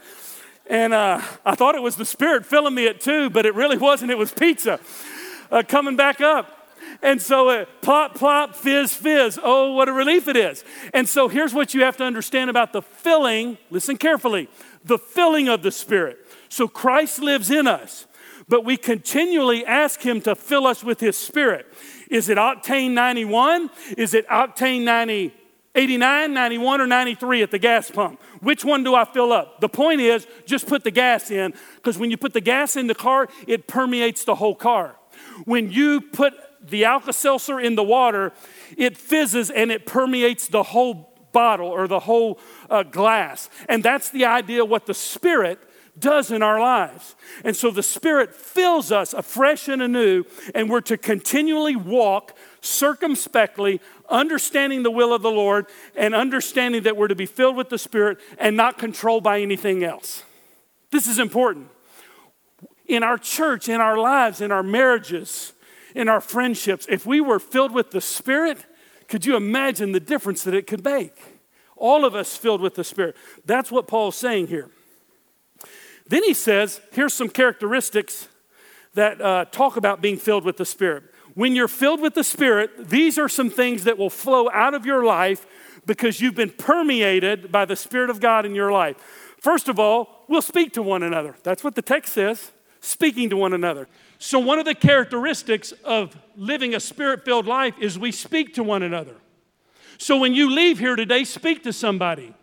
And 0.68 0.92
uh, 0.92 1.20
I 1.44 1.54
thought 1.54 1.74
it 1.74 1.82
was 1.82 1.96
the 1.96 2.04
Spirit 2.04 2.44
filling 2.44 2.74
me 2.74 2.86
at 2.86 3.00
two, 3.00 3.30
but 3.30 3.46
it 3.46 3.54
really 3.54 3.76
wasn't. 3.76 4.10
It 4.10 4.18
was 4.18 4.32
pizza 4.32 4.80
uh, 5.50 5.62
coming 5.66 5.96
back 5.96 6.20
up. 6.20 6.52
And 7.02 7.20
so 7.20 7.50
it 7.50 7.68
plop, 7.82 8.14
plop, 8.14 8.54
fizz, 8.54 8.94
fizz. 8.94 9.38
Oh, 9.42 9.72
what 9.72 9.88
a 9.88 9.92
relief 9.92 10.28
it 10.28 10.36
is. 10.36 10.64
And 10.94 11.08
so 11.08 11.28
here's 11.28 11.52
what 11.52 11.74
you 11.74 11.82
have 11.82 11.96
to 11.98 12.04
understand 12.04 12.50
about 12.50 12.72
the 12.72 12.82
filling. 12.82 13.58
Listen 13.70 13.96
carefully 13.96 14.48
the 14.84 14.98
filling 14.98 15.48
of 15.48 15.62
the 15.62 15.72
Spirit. 15.72 16.18
So 16.48 16.68
Christ 16.68 17.20
lives 17.20 17.50
in 17.50 17.66
us, 17.66 18.06
but 18.48 18.64
we 18.64 18.76
continually 18.76 19.66
ask 19.66 20.00
Him 20.00 20.20
to 20.22 20.34
fill 20.36 20.66
us 20.66 20.84
with 20.84 21.00
His 21.00 21.18
Spirit. 21.18 21.66
Is 22.08 22.28
it 22.28 22.38
octane 22.38 22.92
91? 22.92 23.70
Is 23.98 24.14
it 24.14 24.28
octane 24.28 24.84
90? 24.84 25.34
89, 25.76 26.32
91, 26.32 26.80
or 26.80 26.86
93 26.86 27.42
at 27.42 27.50
the 27.50 27.58
gas 27.58 27.90
pump. 27.90 28.20
Which 28.40 28.64
one 28.64 28.82
do 28.82 28.94
I 28.94 29.04
fill 29.04 29.32
up? 29.32 29.60
The 29.60 29.68
point 29.68 30.00
is, 30.00 30.26
just 30.46 30.66
put 30.66 30.82
the 30.82 30.90
gas 30.90 31.30
in, 31.30 31.54
because 31.76 31.98
when 31.98 32.10
you 32.10 32.16
put 32.16 32.32
the 32.32 32.40
gas 32.40 32.76
in 32.76 32.86
the 32.86 32.94
car, 32.94 33.28
it 33.46 33.68
permeates 33.68 34.24
the 34.24 34.34
whole 34.36 34.54
car. 34.54 34.96
When 35.44 35.70
you 35.70 36.00
put 36.00 36.34
the 36.62 36.86
Alka 36.86 37.12
Seltzer 37.12 37.60
in 37.60 37.74
the 37.74 37.82
water, 37.82 38.32
it 38.76 38.96
fizzes 38.96 39.50
and 39.50 39.70
it 39.70 39.86
permeates 39.86 40.48
the 40.48 40.62
whole 40.62 41.12
bottle 41.32 41.68
or 41.68 41.86
the 41.86 42.00
whole 42.00 42.38
uh, 42.70 42.82
glass. 42.82 43.50
And 43.68 43.82
that's 43.82 44.10
the 44.10 44.24
idea 44.24 44.64
what 44.64 44.86
the 44.86 44.94
Spirit 44.94 45.60
does 45.98 46.30
in 46.30 46.42
our 46.42 46.60
lives. 46.60 47.14
And 47.44 47.56
so 47.56 47.70
the 47.70 47.82
Spirit 47.82 48.34
fills 48.34 48.92
us 48.92 49.12
afresh 49.12 49.68
and 49.68 49.80
anew, 49.80 50.24
and 50.54 50.68
we're 50.68 50.80
to 50.82 50.96
continually 50.96 51.76
walk 51.76 52.36
circumspectly, 52.60 53.80
understanding 54.08 54.82
the 54.82 54.90
will 54.90 55.12
of 55.12 55.22
the 55.22 55.30
Lord, 55.30 55.66
and 55.96 56.14
understanding 56.14 56.82
that 56.82 56.96
we're 56.96 57.08
to 57.08 57.14
be 57.14 57.26
filled 57.26 57.56
with 57.56 57.68
the 57.68 57.78
Spirit 57.78 58.18
and 58.38 58.56
not 58.56 58.78
controlled 58.78 59.22
by 59.22 59.40
anything 59.40 59.84
else. 59.84 60.22
This 60.90 61.06
is 61.06 61.18
important. 61.18 61.68
In 62.86 63.02
our 63.02 63.18
church, 63.18 63.68
in 63.68 63.80
our 63.80 63.98
lives, 63.98 64.40
in 64.40 64.52
our 64.52 64.62
marriages, 64.62 65.52
in 65.94 66.08
our 66.08 66.20
friendships, 66.20 66.86
if 66.88 67.06
we 67.06 67.20
were 67.20 67.38
filled 67.38 67.72
with 67.72 67.90
the 67.90 68.00
Spirit, 68.00 68.58
could 69.08 69.24
you 69.24 69.36
imagine 69.36 69.92
the 69.92 70.00
difference 70.00 70.44
that 70.44 70.54
it 70.54 70.66
could 70.66 70.84
make? 70.84 71.16
All 71.76 72.04
of 72.04 72.14
us 72.14 72.36
filled 72.36 72.60
with 72.60 72.74
the 72.74 72.84
Spirit. 72.84 73.16
That's 73.44 73.70
what 73.70 73.86
Paul's 73.86 74.16
saying 74.16 74.48
here. 74.48 74.70
Then 76.08 76.22
he 76.24 76.34
says, 76.34 76.80
here's 76.92 77.14
some 77.14 77.28
characteristics 77.28 78.28
that 78.94 79.20
uh, 79.20 79.44
talk 79.46 79.76
about 79.76 80.00
being 80.00 80.16
filled 80.16 80.44
with 80.44 80.56
the 80.56 80.64
Spirit 80.64 81.04
when 81.36 81.54
you're 81.54 81.68
filled 81.68 82.00
with 82.00 82.14
the 82.14 82.24
Spirit, 82.24 82.88
these 82.88 83.18
are 83.18 83.28
some 83.28 83.50
things 83.50 83.84
that 83.84 83.98
will 83.98 84.08
flow 84.08 84.48
out 84.52 84.72
of 84.72 84.86
your 84.86 85.04
life 85.04 85.46
because 85.84 86.18
you've 86.18 86.34
been 86.34 86.50
permeated 86.50 87.52
by 87.52 87.66
the 87.66 87.76
Spirit 87.76 88.08
of 88.08 88.20
God 88.20 88.46
in 88.46 88.54
your 88.54 88.72
life. 88.72 88.96
First 89.38 89.68
of 89.68 89.78
all, 89.78 90.24
we'll 90.28 90.40
speak 90.40 90.72
to 90.72 90.82
one 90.82 91.02
another. 91.02 91.36
That's 91.42 91.62
what 91.62 91.74
the 91.74 91.82
text 91.82 92.14
says 92.14 92.52
speaking 92.80 93.28
to 93.28 93.36
one 93.36 93.52
another. 93.52 93.86
So, 94.18 94.38
one 94.38 94.58
of 94.58 94.64
the 94.64 94.74
characteristics 94.74 95.72
of 95.84 96.16
living 96.36 96.74
a 96.74 96.80
spirit 96.80 97.22
filled 97.24 97.46
life 97.46 97.74
is 97.78 97.98
we 97.98 98.12
speak 98.12 98.54
to 98.54 98.62
one 98.62 98.82
another. 98.82 99.16
So, 99.98 100.18
when 100.18 100.34
you 100.34 100.48
leave 100.50 100.78
here 100.78 100.96
today, 100.96 101.24
speak 101.24 101.62
to 101.64 101.72
somebody. 101.72 102.34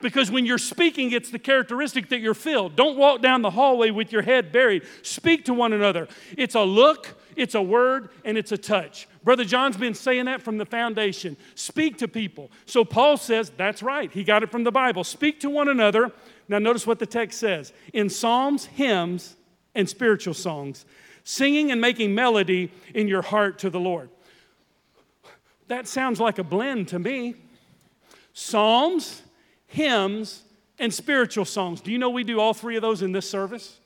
Because 0.00 0.30
when 0.30 0.46
you're 0.46 0.58
speaking, 0.58 1.12
it's 1.12 1.30
the 1.30 1.38
characteristic 1.38 2.08
that 2.08 2.20
you're 2.20 2.32
filled. 2.32 2.74
Don't 2.74 2.96
walk 2.96 3.20
down 3.20 3.42
the 3.42 3.50
hallway 3.50 3.90
with 3.90 4.12
your 4.12 4.22
head 4.22 4.50
buried. 4.50 4.82
Speak 5.02 5.44
to 5.44 5.54
one 5.54 5.74
another. 5.74 6.08
It's 6.38 6.54
a 6.54 6.62
look, 6.62 7.20
it's 7.36 7.54
a 7.54 7.60
word, 7.60 8.08
and 8.24 8.38
it's 8.38 8.50
a 8.50 8.56
touch. 8.56 9.06
Brother 9.22 9.44
John's 9.44 9.76
been 9.76 9.92
saying 9.92 10.24
that 10.24 10.40
from 10.40 10.56
the 10.56 10.64
foundation. 10.64 11.36
Speak 11.54 11.98
to 11.98 12.08
people. 12.08 12.50
So 12.64 12.82
Paul 12.82 13.18
says, 13.18 13.52
that's 13.54 13.82
right. 13.82 14.10
He 14.10 14.24
got 14.24 14.42
it 14.42 14.50
from 14.50 14.64
the 14.64 14.72
Bible. 14.72 15.04
Speak 15.04 15.38
to 15.40 15.50
one 15.50 15.68
another. 15.68 16.12
Now, 16.48 16.58
notice 16.58 16.86
what 16.86 16.98
the 16.98 17.06
text 17.06 17.38
says 17.38 17.72
in 17.92 18.08
psalms, 18.08 18.64
hymns, 18.64 19.36
and 19.74 19.88
spiritual 19.88 20.34
songs, 20.34 20.86
singing 21.24 21.70
and 21.70 21.80
making 21.80 22.14
melody 22.14 22.72
in 22.94 23.06
your 23.06 23.22
heart 23.22 23.58
to 23.60 23.70
the 23.70 23.78
Lord. 23.78 24.08
That 25.68 25.86
sounds 25.86 26.18
like 26.18 26.38
a 26.38 26.44
blend 26.44 26.88
to 26.88 26.98
me. 26.98 27.34
Psalms, 28.32 29.22
hymns, 29.70 30.42
and 30.80 30.92
spiritual 30.92 31.44
songs. 31.44 31.80
Do 31.80 31.92
you 31.92 31.98
know 31.98 32.10
we 32.10 32.24
do 32.24 32.40
all 32.40 32.54
three 32.54 32.74
of 32.74 32.82
those 32.82 33.02
in 33.02 33.12
this 33.12 33.28
service? 33.28 33.78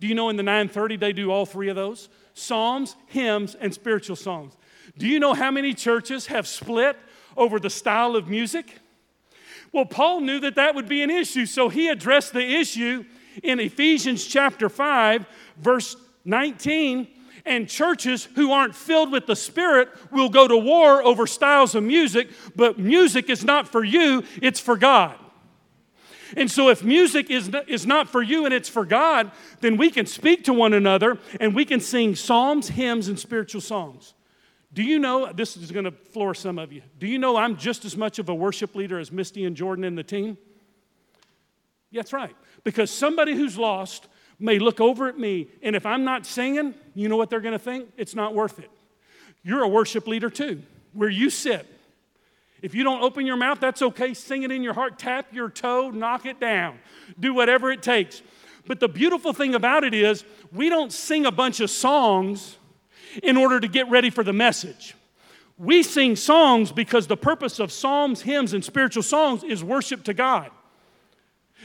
Do 0.00 0.06
you 0.06 0.14
know 0.14 0.30
in 0.30 0.36
the 0.36 0.42
930 0.42 0.96
they 0.96 1.12
do 1.12 1.30
all 1.30 1.44
three 1.44 1.68
of 1.68 1.76
those? 1.76 2.08
Psalms, 2.32 2.96
hymns, 3.06 3.54
and 3.54 3.74
spiritual 3.74 4.16
songs. 4.16 4.56
Do 4.96 5.06
you 5.06 5.20
know 5.20 5.34
how 5.34 5.50
many 5.50 5.74
churches 5.74 6.26
have 6.26 6.46
split 6.46 6.96
over 7.36 7.60
the 7.60 7.68
style 7.68 8.16
of 8.16 8.28
music? 8.28 8.78
Well, 9.72 9.84
Paul 9.84 10.20
knew 10.20 10.40
that 10.40 10.54
that 10.54 10.74
would 10.74 10.88
be 10.88 11.02
an 11.02 11.10
issue, 11.10 11.44
so 11.44 11.68
he 11.68 11.88
addressed 11.88 12.32
the 12.32 12.56
issue 12.56 13.04
in 13.42 13.60
Ephesians 13.60 14.26
chapter 14.26 14.70
5, 14.70 15.26
verse 15.58 15.96
19. 16.24 17.06
And 17.48 17.66
churches 17.66 18.28
who 18.34 18.52
aren't 18.52 18.74
filled 18.74 19.10
with 19.10 19.26
the 19.26 19.34
Spirit 19.34 19.88
will 20.12 20.28
go 20.28 20.46
to 20.46 20.56
war 20.56 21.02
over 21.02 21.26
styles 21.26 21.74
of 21.74 21.82
music, 21.82 22.28
but 22.54 22.78
music 22.78 23.30
is 23.30 23.42
not 23.42 23.66
for 23.66 23.82
you, 23.82 24.22
it's 24.42 24.60
for 24.60 24.76
God. 24.76 25.18
And 26.36 26.50
so, 26.50 26.68
if 26.68 26.84
music 26.84 27.30
is 27.30 27.48
not, 27.48 27.66
is 27.66 27.86
not 27.86 28.06
for 28.06 28.20
you 28.20 28.44
and 28.44 28.52
it's 28.52 28.68
for 28.68 28.84
God, 28.84 29.32
then 29.62 29.78
we 29.78 29.90
can 29.90 30.04
speak 30.04 30.44
to 30.44 30.52
one 30.52 30.74
another 30.74 31.16
and 31.40 31.54
we 31.54 31.64
can 31.64 31.80
sing 31.80 32.14
psalms, 32.14 32.68
hymns, 32.68 33.08
and 33.08 33.18
spiritual 33.18 33.62
songs. 33.62 34.12
Do 34.74 34.82
you 34.82 34.98
know, 34.98 35.32
this 35.32 35.56
is 35.56 35.70
going 35.70 35.86
to 35.86 35.90
floor 35.90 36.34
some 36.34 36.58
of 36.58 36.70
you, 36.70 36.82
do 36.98 37.06
you 37.06 37.18
know 37.18 37.36
I'm 37.36 37.56
just 37.56 37.86
as 37.86 37.96
much 37.96 38.18
of 38.18 38.28
a 38.28 38.34
worship 38.34 38.74
leader 38.74 38.98
as 38.98 39.10
Misty 39.10 39.46
and 39.46 39.56
Jordan 39.56 39.84
and 39.84 39.96
the 39.96 40.02
team? 40.02 40.36
Yeah, 41.90 42.02
that's 42.02 42.12
right. 42.12 42.36
Because 42.62 42.90
somebody 42.90 43.34
who's 43.34 43.56
lost 43.56 44.06
may 44.38 44.58
look 44.58 44.80
over 44.80 45.08
at 45.08 45.18
me, 45.18 45.48
and 45.62 45.74
if 45.74 45.84
I'm 45.84 46.04
not 46.04 46.26
singing, 46.26 46.74
you 46.94 47.08
know 47.08 47.16
what 47.16 47.30
they're 47.30 47.40
going 47.40 47.52
to 47.52 47.58
think? 47.58 47.88
It's 47.96 48.14
not 48.14 48.34
worth 48.34 48.58
it. 48.58 48.70
You're 49.42 49.62
a 49.62 49.68
worship 49.68 50.06
leader 50.06 50.30
too, 50.30 50.62
where 50.92 51.08
you 51.08 51.30
sit. 51.30 51.66
If 52.60 52.74
you 52.74 52.82
don't 52.82 53.02
open 53.02 53.24
your 53.24 53.36
mouth, 53.36 53.60
that's 53.60 53.82
okay. 53.82 54.14
Sing 54.14 54.42
it 54.42 54.50
in 54.50 54.62
your 54.62 54.74
heart, 54.74 54.98
tap 54.98 55.32
your 55.32 55.48
toe, 55.48 55.90
knock 55.90 56.26
it 56.26 56.40
down, 56.40 56.78
do 57.18 57.32
whatever 57.32 57.70
it 57.70 57.82
takes. 57.82 58.22
But 58.66 58.80
the 58.80 58.88
beautiful 58.88 59.32
thing 59.32 59.54
about 59.54 59.84
it 59.84 59.94
is, 59.94 60.24
we 60.52 60.68
don't 60.68 60.92
sing 60.92 61.24
a 61.24 61.32
bunch 61.32 61.60
of 61.60 61.70
songs 61.70 62.56
in 63.22 63.36
order 63.36 63.60
to 63.60 63.68
get 63.68 63.88
ready 63.88 64.10
for 64.10 64.24
the 64.24 64.32
message. 64.32 64.94
We 65.56 65.82
sing 65.82 66.16
songs 66.16 66.70
because 66.70 67.06
the 67.06 67.16
purpose 67.16 67.58
of 67.58 67.72
psalms, 67.72 68.22
hymns, 68.22 68.52
and 68.52 68.64
spiritual 68.64 69.02
songs 69.02 69.42
is 69.42 69.64
worship 69.64 70.04
to 70.04 70.14
God. 70.14 70.50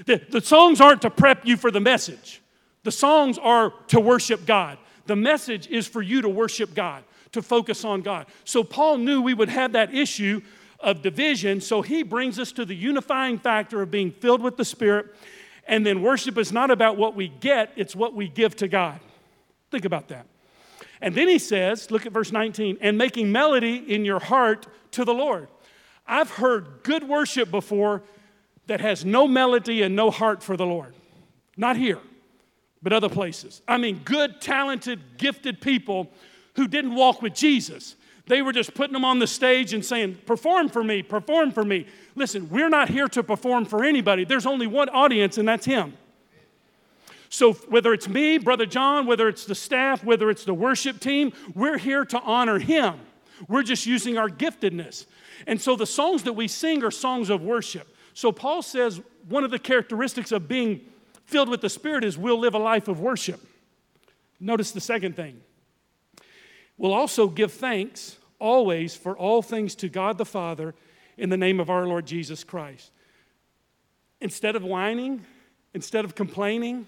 The, 0.05 0.21
the 0.29 0.41
songs 0.41 0.79
aren't 0.79 1.01
to 1.03 1.09
prep 1.09 1.45
you 1.45 1.57
for 1.57 1.71
the 1.71 1.79
message, 1.79 2.41
the 2.83 2.91
songs 2.91 3.37
are 3.37 3.73
to 3.87 3.99
worship 3.99 4.45
God. 4.45 4.77
The 5.05 5.15
message 5.15 5.67
is 5.67 5.87
for 5.87 6.01
you 6.01 6.21
to 6.21 6.29
worship 6.29 6.73
God, 6.73 7.03
to 7.31 7.41
focus 7.41 7.83
on 7.83 8.01
God. 8.01 8.27
So 8.45 8.63
Paul 8.63 8.97
knew 8.97 9.21
we 9.21 9.33
would 9.33 9.49
have 9.49 9.73
that 9.73 9.93
issue 9.93 10.41
of 10.79 11.01
division. 11.01 11.61
So 11.61 11.81
he 11.81 12.03
brings 12.03 12.39
us 12.39 12.51
to 12.53 12.65
the 12.65 12.75
unifying 12.75 13.39
factor 13.39 13.81
of 13.81 13.89
being 13.89 14.11
filled 14.11 14.41
with 14.41 14.57
the 14.57 14.65
Spirit. 14.65 15.15
And 15.65 15.85
then 15.85 16.01
worship 16.01 16.37
is 16.37 16.51
not 16.51 16.71
about 16.71 16.97
what 16.97 17.15
we 17.15 17.29
get, 17.29 17.71
it's 17.75 17.95
what 17.95 18.13
we 18.13 18.27
give 18.27 18.55
to 18.57 18.67
God. 18.67 18.99
Think 19.71 19.85
about 19.85 20.09
that. 20.09 20.27
And 21.01 21.15
then 21.15 21.27
he 21.27 21.39
says, 21.39 21.89
look 21.89 22.05
at 22.05 22.11
verse 22.11 22.31
19, 22.31 22.77
and 22.81 22.97
making 22.97 23.31
melody 23.31 23.75
in 23.75 24.05
your 24.05 24.19
heart 24.19 24.67
to 24.91 25.03
the 25.03 25.13
Lord. 25.13 25.47
I've 26.07 26.31
heard 26.31 26.83
good 26.83 27.07
worship 27.07 27.49
before 27.49 28.03
that 28.67 28.81
has 28.81 29.03
no 29.03 29.27
melody 29.27 29.81
and 29.81 29.95
no 29.95 30.11
heart 30.11 30.43
for 30.43 30.55
the 30.55 30.65
Lord. 30.65 30.93
Not 31.57 31.75
here, 31.75 31.99
but 32.83 32.93
other 32.93 33.09
places. 33.09 33.61
I 33.67 33.77
mean, 33.77 34.01
good, 34.03 34.41
talented, 34.41 34.99
gifted 35.17 35.61
people 35.61 36.11
who 36.55 36.67
didn't 36.67 36.93
walk 36.93 37.21
with 37.21 37.33
Jesus 37.33 37.95
They 38.25 38.41
were 38.41 38.53
just 38.53 38.73
putting 38.73 38.93
them 38.93 39.03
on 39.03 39.19
the 39.19 39.27
stage 39.27 39.73
and 39.73 39.83
saying, 39.83 40.19
Perform 40.25 40.69
for 40.69 40.83
me, 40.83 41.03
perform 41.03 41.51
for 41.51 41.65
me. 41.65 41.87
Listen, 42.15 42.49
we're 42.49 42.69
not 42.69 42.89
here 42.89 43.07
to 43.09 43.23
perform 43.23 43.65
for 43.65 43.83
anybody. 43.83 44.23
There's 44.23 44.45
only 44.45 44.67
one 44.67 44.87
audience, 44.89 45.37
and 45.37 45.47
that's 45.47 45.65
Him. 45.65 45.97
So, 47.27 47.53
whether 47.53 47.93
it's 47.93 48.07
me, 48.07 48.37
Brother 48.37 48.65
John, 48.65 49.07
whether 49.07 49.27
it's 49.27 49.45
the 49.45 49.55
staff, 49.55 50.03
whether 50.05 50.29
it's 50.29 50.45
the 50.45 50.53
worship 50.53 50.99
team, 50.99 51.33
we're 51.53 51.77
here 51.77 52.05
to 52.05 52.21
honor 52.21 52.59
Him. 52.59 52.95
We're 53.49 53.63
just 53.63 53.85
using 53.85 54.17
our 54.17 54.29
giftedness. 54.29 55.05
And 55.45 55.59
so, 55.59 55.75
the 55.75 55.85
songs 55.85 56.23
that 56.23 56.33
we 56.33 56.47
sing 56.47 56.83
are 56.83 56.91
songs 56.91 57.29
of 57.29 57.41
worship. 57.41 57.93
So, 58.13 58.31
Paul 58.31 58.61
says 58.61 59.01
one 59.27 59.43
of 59.43 59.51
the 59.51 59.59
characteristics 59.59 60.31
of 60.31 60.47
being 60.47 60.79
filled 61.25 61.49
with 61.49 61.61
the 61.61 61.69
Spirit 61.69 62.03
is 62.03 62.17
we'll 62.17 62.39
live 62.39 62.53
a 62.53 62.59
life 62.59 62.87
of 62.87 62.99
worship. 62.99 63.41
Notice 64.39 64.71
the 64.71 64.81
second 64.81 65.15
thing 65.15 65.41
we'll 66.77 66.93
also 66.93 67.27
give 67.27 67.51
thanks 67.51 68.17
always 68.39 68.95
for 68.95 69.17
all 69.17 69.41
things 69.41 69.75
to 69.75 69.87
God 69.87 70.17
the 70.17 70.25
Father 70.25 70.75
in 71.17 71.29
the 71.29 71.37
name 71.37 71.59
of 71.59 71.69
our 71.69 71.85
Lord 71.87 72.05
Jesus 72.05 72.43
Christ. 72.43 72.91
Instead 74.19 74.55
of 74.55 74.63
whining, 74.63 75.25
instead 75.73 76.03
of 76.03 76.15
complaining, 76.15 76.87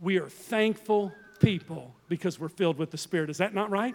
we 0.00 0.18
are 0.18 0.28
thankful 0.28 1.12
people 1.40 1.94
because 2.08 2.38
we're 2.38 2.48
filled 2.48 2.78
with 2.78 2.90
the 2.90 2.98
Spirit. 2.98 3.30
Is 3.30 3.38
that 3.38 3.54
not 3.54 3.70
right? 3.70 3.94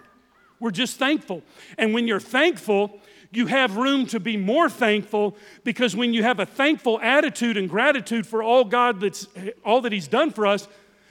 We're 0.60 0.70
just 0.70 0.98
thankful. 0.98 1.42
And 1.76 1.94
when 1.94 2.08
you're 2.08 2.20
thankful, 2.20 3.00
you 3.30 3.46
have 3.46 3.76
room 3.76 4.06
to 4.06 4.20
be 4.20 4.36
more 4.36 4.68
thankful 4.70 5.36
because 5.64 5.94
when 5.94 6.14
you 6.14 6.22
have 6.22 6.40
a 6.40 6.46
thankful 6.46 6.98
attitude 7.00 7.56
and 7.56 7.68
gratitude 7.68 8.26
for 8.26 8.42
all 8.42 8.64
God 8.64 9.00
that's 9.00 9.26
all 9.64 9.80
that 9.82 9.92
He's 9.92 10.08
done 10.08 10.30
for 10.30 10.46
us, 10.46 10.66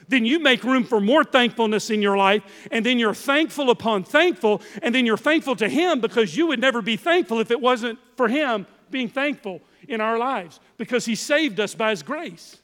then 0.07 0.25
you 0.25 0.39
make 0.39 0.63
room 0.63 0.83
for 0.83 1.01
more 1.01 1.23
thankfulness 1.23 1.89
in 1.89 2.01
your 2.01 2.17
life, 2.17 2.41
and 2.71 2.85
then 2.85 2.97
you're 2.97 3.13
thankful 3.13 3.69
upon 3.69 4.03
thankful, 4.03 4.61
and 4.81 4.95
then 4.95 5.05
you're 5.05 5.17
thankful 5.17 5.55
to 5.57 5.67
Him 5.67 5.99
because 5.99 6.35
you 6.35 6.47
would 6.47 6.59
never 6.59 6.81
be 6.81 6.95
thankful 6.95 7.39
if 7.39 7.51
it 7.51 7.59
wasn't 7.59 7.99
for 8.15 8.27
Him 8.27 8.65
being 8.89 9.09
thankful 9.09 9.61
in 9.87 9.99
our 9.99 10.17
lives 10.17 10.59
because 10.77 11.05
He 11.05 11.15
saved 11.15 11.59
us 11.59 11.75
by 11.75 11.89
His 11.89 12.03
grace. 12.03 12.57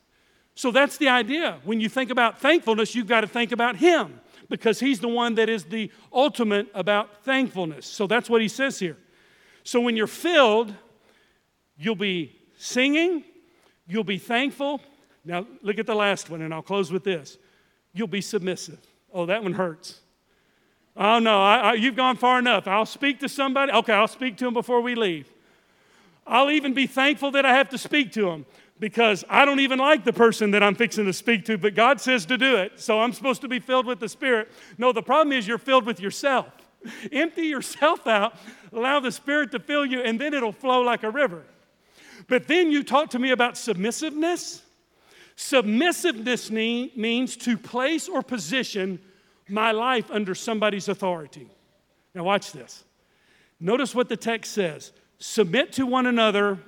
So 0.56 0.72
that's 0.72 0.98
the 0.98 1.10
idea. 1.10 1.60
When 1.64 1.82
you 1.82 1.90
think 1.90 2.12
about 2.12 2.40
thankfulness, 2.40 2.96
you've 2.96 3.08
got 3.08 3.22
to 3.22 3.28
think 3.28 3.52
about 3.52 3.76
Him 3.76 4.20
because 4.54 4.80
He's 4.80 5.00
the 5.00 5.08
one 5.08 5.34
that 5.36 5.50
is 5.50 5.64
the 5.64 5.92
ultimate 6.14 6.68
about 6.76 7.24
thankfulness. 7.24 7.88
So 7.88 8.06
that's 8.06 8.30
what 8.30 8.40
He 8.40 8.48
says 8.48 8.78
here. 8.78 8.98
So 9.64 9.82
when 9.82 9.98
you're 9.98 10.06
filled, 10.06 10.72
you'll 11.76 11.96
be 11.96 12.40
singing, 12.56 13.24
you'll 13.88 14.04
be 14.04 14.20
thankful, 14.20 14.80
now, 15.26 15.48
look 15.64 15.80
at 15.80 15.88
the 15.88 15.96
last 15.96 16.30
one, 16.30 16.44
and 16.44 16.54
I'll 16.54 16.62
close 16.62 16.92
with 16.92 17.04
this. 17.04 17.40
You'll 17.94 18.08
be 18.08 18.22
submissive. 18.22 18.80
Oh, 19.12 19.26
that 19.26 19.42
one 19.42 19.54
hurts. 19.54 20.02
Oh, 20.96 21.18
no, 21.18 21.42
I, 21.42 21.58
I, 21.58 21.74
you've 21.74 21.96
gone 21.96 22.18
far 22.18 22.38
enough. 22.38 22.68
I'll 22.68 22.86
speak 22.86 23.20
to 23.22 23.30
somebody. 23.30 23.72
Okay, 23.72 23.94
I'll 23.94 24.08
speak 24.08 24.38
to 24.38 24.46
them 24.46 24.54
before 24.54 24.82
we 24.82 24.94
leave. 24.94 25.32
I'll 26.28 26.52
even 26.52 26.76
be 26.76 26.86
thankful 26.86 27.32
that 27.32 27.46
I 27.46 27.56
have 27.56 27.70
to 27.70 27.80
speak 27.80 28.12
to 28.14 28.26
them 28.26 28.46
because 28.84 29.24
I 29.30 29.46
don't 29.46 29.62
even 29.62 29.80
like 29.80 30.04
the 30.04 30.12
person 30.12 30.52
that 30.52 30.62
I'm 30.62 30.76
fixing 30.76 31.06
to 31.06 31.14
speak 31.14 31.46
to, 31.46 31.58
but 31.58 31.74
God 31.74 32.02
says 32.02 32.26
to 32.26 32.38
do 32.38 32.58
it. 32.58 32.82
So 32.82 33.00
I'm 33.00 33.14
supposed 33.14 33.40
to 33.40 33.48
be 33.48 33.60
filled 33.60 33.86
with 33.86 34.02
the 34.02 34.10
Spirit. 34.10 34.52
No, 34.78 34.92
the 34.92 35.02
problem 35.02 35.32
is 35.32 35.48
you're 35.48 35.58
filled 35.58 35.86
with 35.86 36.02
yourself. 36.02 36.48
Empty 37.14 37.44
yourself 37.44 38.06
out, 38.08 38.36
allow 38.74 39.00
the 39.00 39.14
Spirit 39.14 39.52
to 39.52 39.60
fill 39.60 39.86
you, 39.86 40.02
and 40.02 40.20
then 40.20 40.34
it'll 40.34 40.52
flow 40.52 40.82
like 40.82 41.04
a 41.04 41.10
river. 41.10 41.44
But 42.28 42.50
then 42.50 42.74
you 42.74 42.84
talk 42.84 43.12
to 43.12 43.20
me 43.20 43.32
about 43.32 43.54
submissiveness. 43.54 44.62
Submissiveness 45.38 46.52
means 46.52 47.38
to 47.38 47.58
place 47.58 48.10
or 48.10 48.22
position 48.22 49.00
my 49.48 49.72
life 49.72 50.12
under 50.12 50.36
somebody's 50.36 50.90
authority. 50.90 51.48
Now, 52.14 52.26
watch 52.26 52.52
this. 52.52 52.84
Notice 53.62 53.96
what 53.96 54.10
the 54.10 54.18
text 54.18 54.52
says 54.52 54.92
submit 55.20 55.72
to 55.72 55.86
one 55.86 56.06
another 56.06 56.60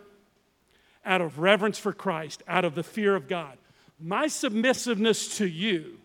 out 1.05 1.21
of 1.21 1.39
reverence 1.39 1.77
for 1.77 1.93
Christ, 1.93 2.43
out 2.47 2.65
of 2.65 2.75
the 2.75 2.83
fear 2.83 3.15
of 3.15 3.27
God. 3.27 3.57
My 3.99 4.27
submissiveness 4.27 5.37
to 5.37 5.47
you 5.47 5.97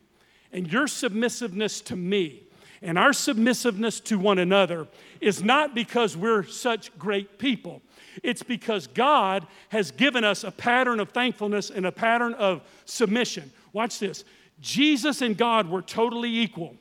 and 0.53 0.71
your 0.71 0.87
submissiveness 0.87 1.81
to 1.83 1.97
me 1.97 2.45
and 2.83 2.99
our 2.99 3.13
submissiveness 3.13 4.01
to 4.01 4.19
one 4.19 4.39
another 4.39 4.89
is 5.21 5.43
not 5.43 5.75
because 5.75 6.17
we're 6.17 6.45
such 6.45 6.97
great 6.99 7.39
people. 7.39 7.83
It's 8.23 8.43
because 8.43 8.87
God 8.87 9.47
has 9.69 9.91
given 9.91 10.25
us 10.25 10.45
a 10.45 10.51
pattern 10.51 10.99
of 10.99 11.11
thankfulness 11.11 11.71
and 11.71 11.87
a 11.87 11.93
pattern 11.93 12.35
of 12.35 12.63
submission. 12.87 13.53
Watch 13.73 13.99
this 13.99 14.25
Jesus 14.61 15.23
and 15.23 15.37
God 15.37 15.69
were 15.69 15.83
totally 15.83 16.39
equal, 16.39 16.75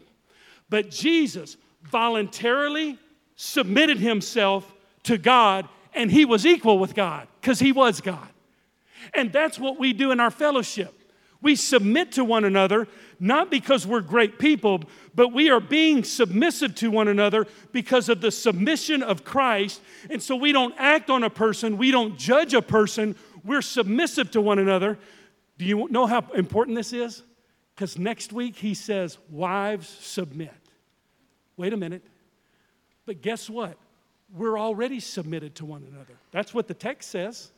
but 0.69 0.89
Jesus 0.89 1.58
voluntarily 1.84 2.97
submitted 3.36 3.97
himself 3.97 4.73
to 5.03 5.17
God 5.17 5.67
and 5.93 6.12
he 6.12 6.25
was 6.25 6.45
equal 6.45 6.80
with 6.80 6.95
God 6.95 7.28
because 7.41 7.60
he 7.60 7.71
was 7.71 8.02
God. 8.02 8.28
And 9.13 9.32
that's 9.32 9.58
what 9.58 9.80
we 9.80 9.93
do 9.93 10.12
in 10.12 10.19
our 10.19 10.32
fellowship. 10.32 10.95
We 11.41 11.56
submit 11.56 12.12
to 12.13 12.25
one 12.25 12.43
another, 12.43 12.88
not 13.19 13.49
because 13.49 13.88
we're 13.88 14.02
great 14.02 14.39
people, 14.39 14.84
but 15.15 15.32
we 15.32 15.49
are 15.49 15.62
being 15.62 16.04
submissive 16.04 16.75
to 16.75 16.91
one 16.91 17.08
another 17.08 17.47
because 17.71 18.10
of 18.10 18.19
the 18.19 18.30
submission 18.30 19.02
of 19.02 19.23
Christ. 19.23 19.82
And 20.10 20.21
so 20.21 20.36
we 20.36 20.52
don't 20.52 20.75
act 20.78 21.10
on 21.10 21.23
a 21.23 21.30
person, 21.30 21.78
we 21.78 21.91
don't 21.91 22.17
judge 22.17 22.54
a 22.54 22.62
person, 22.62 23.15
we're 23.45 23.62
submissive 23.62 24.32
to 24.32 24.41
one 24.41 24.60
another. 24.60 24.99
Do 25.58 25.65
you 25.65 25.88
know 25.89 26.06
how 26.06 26.25
important 26.36 26.75
this 26.75 26.91
is? 26.91 27.23
Because 27.73 27.97
next 27.97 28.34
week 28.34 28.58
he 28.58 28.73
says, 28.73 29.17
Wives, 29.30 29.88
submit. 29.88 30.54
Wait 31.56 31.71
a 31.71 31.78
minute. 31.78 32.06
But 33.06 33.21
guess 33.21 33.49
what? 33.49 33.78
We're 34.36 34.60
already 34.60 35.00
submitted 35.00 35.56
to 35.56 35.65
one 35.65 35.84
another. 35.89 36.13
That's 36.32 36.54
what 36.54 36.68
the 36.68 36.74
text 36.74 37.10
says. 37.10 37.52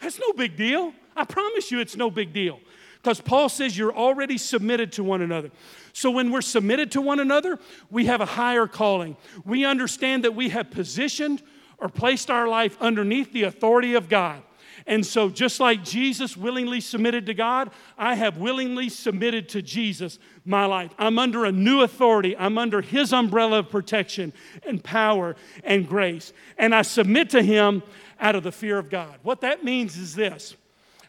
That's 0.00 0.18
no 0.18 0.32
big 0.32 0.56
deal. 0.56 0.92
I 1.14 1.24
promise 1.24 1.70
you 1.70 1.80
it's 1.80 1.96
no 1.96 2.10
big 2.10 2.32
deal. 2.32 2.60
Because 3.02 3.20
Paul 3.20 3.48
says 3.48 3.76
you're 3.78 3.94
already 3.94 4.36
submitted 4.36 4.92
to 4.92 5.04
one 5.04 5.22
another. 5.22 5.50
So 5.92 6.10
when 6.10 6.32
we're 6.32 6.42
submitted 6.42 6.90
to 6.92 7.00
one 7.00 7.20
another, 7.20 7.58
we 7.90 8.06
have 8.06 8.20
a 8.20 8.26
higher 8.26 8.66
calling. 8.66 9.16
We 9.44 9.64
understand 9.64 10.24
that 10.24 10.34
we 10.34 10.48
have 10.48 10.70
positioned 10.70 11.42
or 11.78 11.88
placed 11.88 12.30
our 12.30 12.48
life 12.48 12.76
underneath 12.80 13.32
the 13.32 13.44
authority 13.44 13.94
of 13.94 14.08
God. 14.08 14.42
And 14.86 15.04
so, 15.04 15.28
just 15.28 15.58
like 15.58 15.82
Jesus 15.82 16.36
willingly 16.36 16.80
submitted 16.80 17.26
to 17.26 17.34
God, 17.34 17.70
I 17.98 18.14
have 18.14 18.36
willingly 18.36 18.88
submitted 18.88 19.48
to 19.50 19.62
Jesus 19.62 20.20
my 20.44 20.64
life. 20.64 20.92
I'm 20.96 21.18
under 21.18 21.44
a 21.44 21.50
new 21.50 21.80
authority. 21.82 22.36
I'm 22.36 22.56
under 22.56 22.80
His 22.80 23.12
umbrella 23.12 23.60
of 23.60 23.70
protection 23.70 24.32
and 24.64 24.82
power 24.82 25.34
and 25.64 25.88
grace. 25.88 26.32
And 26.56 26.72
I 26.72 26.82
submit 26.82 27.30
to 27.30 27.42
Him 27.42 27.82
out 28.20 28.36
of 28.36 28.44
the 28.44 28.52
fear 28.52 28.78
of 28.78 28.88
God. 28.88 29.18
What 29.22 29.40
that 29.40 29.64
means 29.64 29.96
is 29.96 30.14
this 30.14 30.54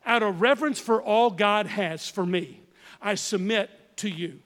out 0.06 0.24
of 0.24 0.42
reverence 0.42 0.80
for 0.80 1.02
all 1.02 1.30
God 1.30 1.68
has 1.68 2.10
for 2.10 2.26
me, 2.26 2.62
I 3.00 3.13
submit 3.16 3.70
to 3.98 4.10
you. 4.10 4.40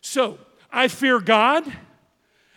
So 0.00 0.38
I 0.70 0.86
fear 0.86 1.18
God 1.18 1.64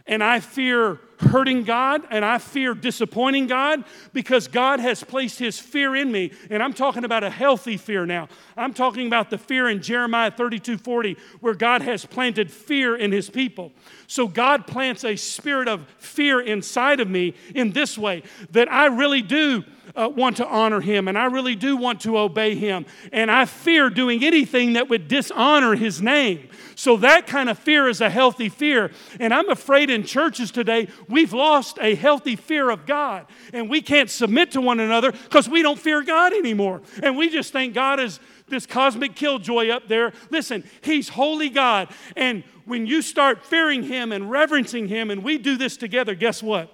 and 0.09 0.23
I 0.23 0.39
fear 0.39 0.99
hurting 1.19 1.63
God 1.63 2.01
and 2.09 2.25
I 2.25 2.39
fear 2.39 2.73
disappointing 2.73 3.45
God 3.45 3.83
because 4.11 4.47
God 4.47 4.79
has 4.79 5.03
placed 5.03 5.37
His 5.37 5.59
fear 5.59 5.95
in 5.95 6.11
me. 6.11 6.31
And 6.49 6.63
I'm 6.63 6.73
talking 6.73 7.03
about 7.03 7.23
a 7.23 7.29
healthy 7.29 7.77
fear 7.77 8.05
now. 8.05 8.27
I'm 8.57 8.73
talking 8.73 9.05
about 9.05 9.29
the 9.29 9.37
fear 9.37 9.69
in 9.69 9.81
Jeremiah 9.81 10.31
32 10.31 10.79
40, 10.79 11.15
where 11.41 11.53
God 11.53 11.83
has 11.83 12.05
planted 12.05 12.51
fear 12.51 12.95
in 12.95 13.11
His 13.11 13.29
people. 13.29 13.71
So 14.07 14.27
God 14.27 14.65
plants 14.65 15.03
a 15.03 15.15
spirit 15.15 15.67
of 15.67 15.85
fear 15.99 16.41
inside 16.41 16.99
of 16.99 17.07
me 17.07 17.35
in 17.53 17.71
this 17.71 17.95
way 17.95 18.23
that 18.51 18.71
I 18.71 18.87
really 18.87 19.21
do 19.21 19.63
uh, 19.99 20.07
want 20.07 20.37
to 20.37 20.47
honor 20.47 20.81
him 20.81 21.07
and 21.07 21.17
I 21.17 21.25
really 21.25 21.55
do 21.55 21.75
want 21.75 22.01
to 22.01 22.17
obey 22.17 22.55
him. 22.55 22.85
And 23.11 23.29
I 23.29 23.45
fear 23.45 23.89
doing 23.89 24.23
anything 24.23 24.73
that 24.73 24.89
would 24.89 25.07
dishonor 25.07 25.75
his 25.75 26.01
name. 26.01 26.49
So 26.75 26.95
that 26.97 27.27
kind 27.27 27.49
of 27.49 27.59
fear 27.59 27.89
is 27.89 27.99
a 27.99 28.09
healthy 28.09 28.47
fear. 28.47 28.91
And 29.19 29.33
I'm 29.33 29.49
afraid 29.49 29.89
in 29.89 30.03
churches 30.03 30.51
today, 30.51 30.87
we've 31.09 31.33
lost 31.33 31.77
a 31.81 31.95
healthy 31.95 32.37
fear 32.37 32.69
of 32.69 32.85
God. 32.85 33.25
And 33.51 33.69
we 33.69 33.81
can't 33.81 34.09
submit 34.09 34.51
to 34.51 34.61
one 34.61 34.79
another 34.79 35.11
because 35.11 35.49
we 35.49 35.61
don't 35.61 35.77
fear 35.77 36.01
God 36.03 36.31
anymore. 36.31 36.81
And 37.03 37.17
we 37.17 37.29
just 37.29 37.51
think 37.51 37.73
God 37.73 37.99
is 37.99 38.19
this 38.47 38.65
cosmic 38.65 39.15
killjoy 39.15 39.69
up 39.69 39.87
there. 39.87 40.13
Listen, 40.29 40.63
He's 40.81 41.09
holy 41.09 41.49
God. 41.49 41.89
And 42.15 42.43
when 42.65 42.87
you 42.87 43.01
start 43.01 43.45
fearing 43.45 43.83
Him 43.83 44.11
and 44.11 44.31
reverencing 44.31 44.87
Him, 44.87 45.11
and 45.11 45.23
we 45.23 45.37
do 45.37 45.57
this 45.57 45.77
together, 45.77 46.15
guess 46.15 46.41
what? 46.41 46.71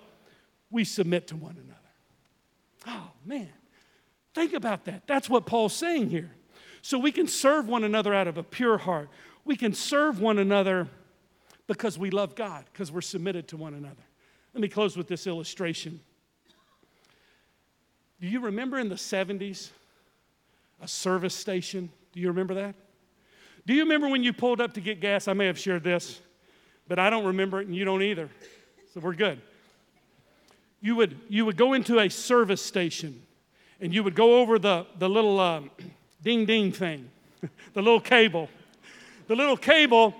We 0.69 0.83
submit 0.83 1.27
to 1.27 1.35
one 1.35 1.57
another. 1.57 1.74
Man. 3.25 3.49
Think 4.33 4.53
about 4.53 4.85
that. 4.85 5.07
That's 5.07 5.29
what 5.29 5.45
Paul's 5.45 5.73
saying 5.73 6.09
here. 6.09 6.31
So 6.81 6.99
we 6.99 7.11
can 7.11 7.27
serve 7.27 7.67
one 7.67 7.83
another 7.83 8.13
out 8.13 8.27
of 8.27 8.37
a 8.37 8.43
pure 8.43 8.77
heart. 8.77 9.09
We 9.43 9.55
can 9.55 9.73
serve 9.73 10.19
one 10.19 10.37
another 10.37 10.87
because 11.67 11.97
we 11.97 12.09
love 12.09 12.35
God, 12.35 12.65
because 12.71 12.91
we're 12.91 13.01
submitted 13.01 13.47
to 13.49 13.57
one 13.57 13.73
another. 13.73 14.03
Let 14.53 14.61
me 14.61 14.67
close 14.67 14.95
with 14.95 15.07
this 15.07 15.25
illustration. 15.25 15.99
Do 18.21 18.27
you 18.27 18.39
remember 18.39 18.77
in 18.77 18.89
the 18.89 18.95
70s 18.95 19.71
a 20.81 20.87
service 20.87 21.33
station? 21.33 21.89
Do 22.13 22.19
you 22.19 22.27
remember 22.27 22.53
that? 22.55 22.75
Do 23.65 23.73
you 23.73 23.81
remember 23.83 24.07
when 24.07 24.23
you 24.23 24.33
pulled 24.33 24.61
up 24.61 24.73
to 24.73 24.81
get 24.81 24.99
gas? 24.99 25.27
I 25.27 25.33
may 25.33 25.47
have 25.47 25.57
shared 25.57 25.83
this, 25.83 26.21
but 26.87 26.99
I 26.99 27.09
don't 27.09 27.25
remember 27.25 27.61
it 27.61 27.67
and 27.67 27.75
you 27.75 27.85
don't 27.85 28.01
either. 28.01 28.29
So 28.93 28.99
we're 28.99 29.15
good. 29.15 29.41
You 30.85 30.95
would, 30.97 31.17
you 31.29 31.45
would 31.45 31.57
go 31.57 31.73
into 31.73 31.97
a 31.97 32.09
service 32.09 32.61
station 32.61 33.23
and 33.81 33.91
you 33.91 34.03
would 34.03 34.13
go 34.13 34.39
over 34.39 34.59
the, 34.59 34.85
the 34.99 35.09
little 35.09 35.39
um, 35.39 35.71
ding 36.21 36.45
ding 36.45 36.71
thing, 36.71 37.09
the 37.73 37.81
little 37.81 37.99
cable. 37.99 38.49
The 39.25 39.35
little 39.35 39.57
cable, 39.57 40.13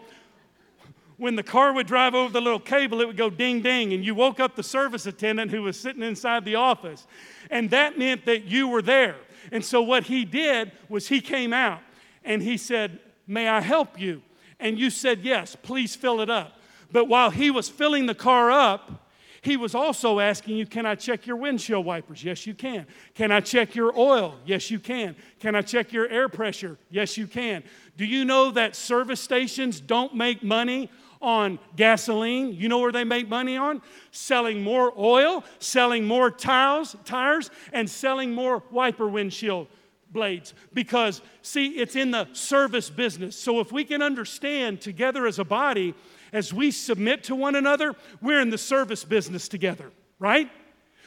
when 1.17 1.35
the 1.35 1.43
car 1.43 1.71
would 1.71 1.85
drive 1.85 2.15
over 2.15 2.33
the 2.33 2.41
little 2.41 2.59
cable, 2.59 2.99
it 2.99 3.05
would 3.05 3.15
go 3.15 3.29
ding 3.29 3.61
ding, 3.61 3.93
and 3.93 4.03
you 4.03 4.15
woke 4.15 4.39
up 4.39 4.55
the 4.55 4.63
service 4.63 5.05
attendant 5.05 5.51
who 5.51 5.61
was 5.61 5.79
sitting 5.79 6.01
inside 6.01 6.45
the 6.45 6.55
office. 6.55 7.05
And 7.51 7.69
that 7.69 7.99
meant 7.99 8.25
that 8.25 8.45
you 8.45 8.67
were 8.67 8.81
there. 8.81 9.17
And 9.51 9.63
so 9.63 9.83
what 9.83 10.05
he 10.05 10.25
did 10.25 10.71
was 10.89 11.07
he 11.09 11.21
came 11.21 11.53
out 11.53 11.81
and 12.23 12.41
he 12.41 12.57
said, 12.57 12.97
May 13.27 13.47
I 13.47 13.61
help 13.61 13.99
you? 13.99 14.23
And 14.59 14.79
you 14.79 14.89
said, 14.89 15.19
Yes, 15.21 15.55
please 15.55 15.95
fill 15.95 16.21
it 16.21 16.31
up. 16.31 16.59
But 16.91 17.07
while 17.07 17.29
he 17.29 17.51
was 17.51 17.69
filling 17.69 18.07
the 18.07 18.15
car 18.15 18.49
up, 18.49 19.04
he 19.45 19.57
was 19.57 19.75
also 19.75 20.19
asking 20.19 20.57
you, 20.57 20.65
Can 20.65 20.85
I 20.85 20.95
check 20.95 21.27
your 21.27 21.37
windshield 21.37 21.85
wipers? 21.85 22.23
Yes, 22.23 22.47
you 22.47 22.53
can. 22.53 22.87
Can 23.13 23.31
I 23.31 23.39
check 23.39 23.75
your 23.75 23.97
oil? 23.97 24.35
Yes, 24.45 24.71
you 24.71 24.79
can. 24.79 25.15
Can 25.39 25.55
I 25.55 25.61
check 25.61 25.93
your 25.93 26.09
air 26.09 26.27
pressure? 26.27 26.77
Yes, 26.89 27.17
you 27.17 27.27
can. 27.27 27.63
Do 27.95 28.05
you 28.05 28.25
know 28.25 28.51
that 28.51 28.75
service 28.75 29.21
stations 29.21 29.79
don't 29.79 30.15
make 30.15 30.43
money 30.43 30.89
on 31.21 31.59
gasoline. 31.75 32.53
You 32.53 32.69
know 32.69 32.79
where 32.79 32.91
they 32.91 33.03
make 33.03 33.27
money 33.27 33.57
on? 33.57 33.81
Selling 34.11 34.61
more 34.63 34.93
oil, 34.97 35.43
selling 35.59 36.05
more 36.05 36.29
tires, 36.29 36.95
tires, 37.05 37.49
and 37.73 37.89
selling 37.89 38.33
more 38.33 38.63
wiper 38.71 39.07
windshield 39.07 39.67
blades. 40.11 40.53
Because, 40.73 41.21
see, 41.41 41.69
it's 41.69 41.95
in 41.95 42.11
the 42.11 42.27
service 42.33 42.89
business. 42.89 43.35
So 43.35 43.59
if 43.59 43.71
we 43.71 43.83
can 43.83 44.01
understand 44.01 44.81
together 44.81 45.25
as 45.25 45.39
a 45.39 45.43
body, 45.43 45.95
as 46.33 46.53
we 46.53 46.71
submit 46.71 47.23
to 47.25 47.35
one 47.35 47.55
another, 47.55 47.95
we're 48.21 48.39
in 48.39 48.49
the 48.49 48.57
service 48.57 49.03
business 49.03 49.47
together, 49.47 49.91
right? 50.19 50.49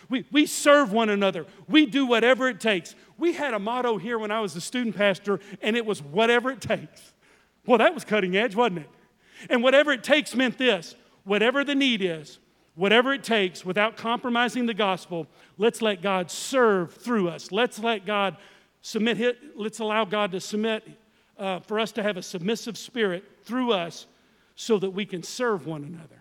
We, 0.08 0.24
we 0.30 0.46
serve 0.46 0.92
one 0.92 1.10
another. 1.10 1.46
We 1.68 1.86
do 1.86 2.06
whatever 2.06 2.48
it 2.48 2.60
takes. 2.60 2.94
We 3.18 3.32
had 3.34 3.52
a 3.54 3.58
motto 3.58 3.98
here 3.98 4.18
when 4.18 4.30
I 4.30 4.40
was 4.40 4.56
a 4.56 4.60
student 4.60 4.96
pastor, 4.96 5.40
and 5.60 5.76
it 5.76 5.84
was 5.84 6.02
whatever 6.02 6.50
it 6.50 6.60
takes. 6.60 7.12
Well, 7.66 7.78
that 7.78 7.94
was 7.94 8.04
cutting 8.04 8.36
edge, 8.36 8.54
wasn't 8.54 8.80
it? 8.80 8.90
And 9.50 9.62
whatever 9.62 9.92
it 9.92 10.02
takes 10.02 10.34
meant 10.34 10.58
this 10.58 10.94
whatever 11.24 11.62
the 11.62 11.74
need 11.74 12.00
is, 12.00 12.38
whatever 12.74 13.12
it 13.12 13.22
takes, 13.22 13.62
without 13.62 13.98
compromising 13.98 14.64
the 14.64 14.72
gospel, 14.72 15.26
let's 15.58 15.82
let 15.82 16.00
God 16.00 16.30
serve 16.30 16.94
through 16.94 17.28
us. 17.28 17.52
Let's 17.52 17.78
let 17.78 18.06
God 18.06 18.38
submit, 18.80 19.36
let's 19.54 19.80
allow 19.80 20.06
God 20.06 20.32
to 20.32 20.40
submit, 20.40 20.88
uh, 21.38 21.60
for 21.60 21.78
us 21.78 21.92
to 21.92 22.02
have 22.02 22.16
a 22.16 22.22
submissive 22.22 22.78
spirit 22.78 23.24
through 23.44 23.72
us 23.72 24.06
so 24.60 24.76
that 24.76 24.90
we 24.90 25.06
can 25.06 25.22
serve 25.22 25.68
one 25.68 25.84
another. 25.84 26.20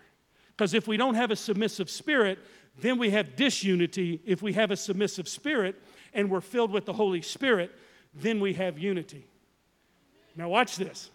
Because 0.56 0.72
if 0.72 0.86
we 0.86 0.96
don't 0.96 1.16
have 1.16 1.32
a 1.32 1.36
submissive 1.36 1.90
spirit, 1.90 2.38
then 2.80 2.96
we 2.96 3.10
have 3.10 3.34
disunity. 3.34 4.20
If 4.24 4.42
we 4.42 4.52
have 4.52 4.70
a 4.70 4.76
submissive 4.76 5.26
spirit 5.26 5.74
and 6.14 6.30
we're 6.30 6.40
filled 6.40 6.70
with 6.70 6.86
the 6.86 6.92
Holy 6.92 7.20
Spirit, 7.20 7.72
then 8.14 8.38
we 8.38 8.52
have 8.54 8.78
unity. 8.78 9.26
Now, 10.36 10.48
watch 10.48 10.76
this. 10.76 11.10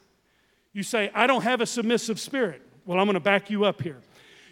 You 0.73 0.83
say, 0.83 1.11
I 1.15 1.25
don't 1.25 1.43
have 1.43 1.61
a 1.61 1.65
submissive 1.65 2.19
spirit. 2.19 2.61
Well, 2.85 2.99
I'm 2.99 3.05
going 3.05 3.13
to 3.13 3.21
back 3.21 3.49
you 3.49 3.63
up 3.63 3.81
here. 3.81 4.01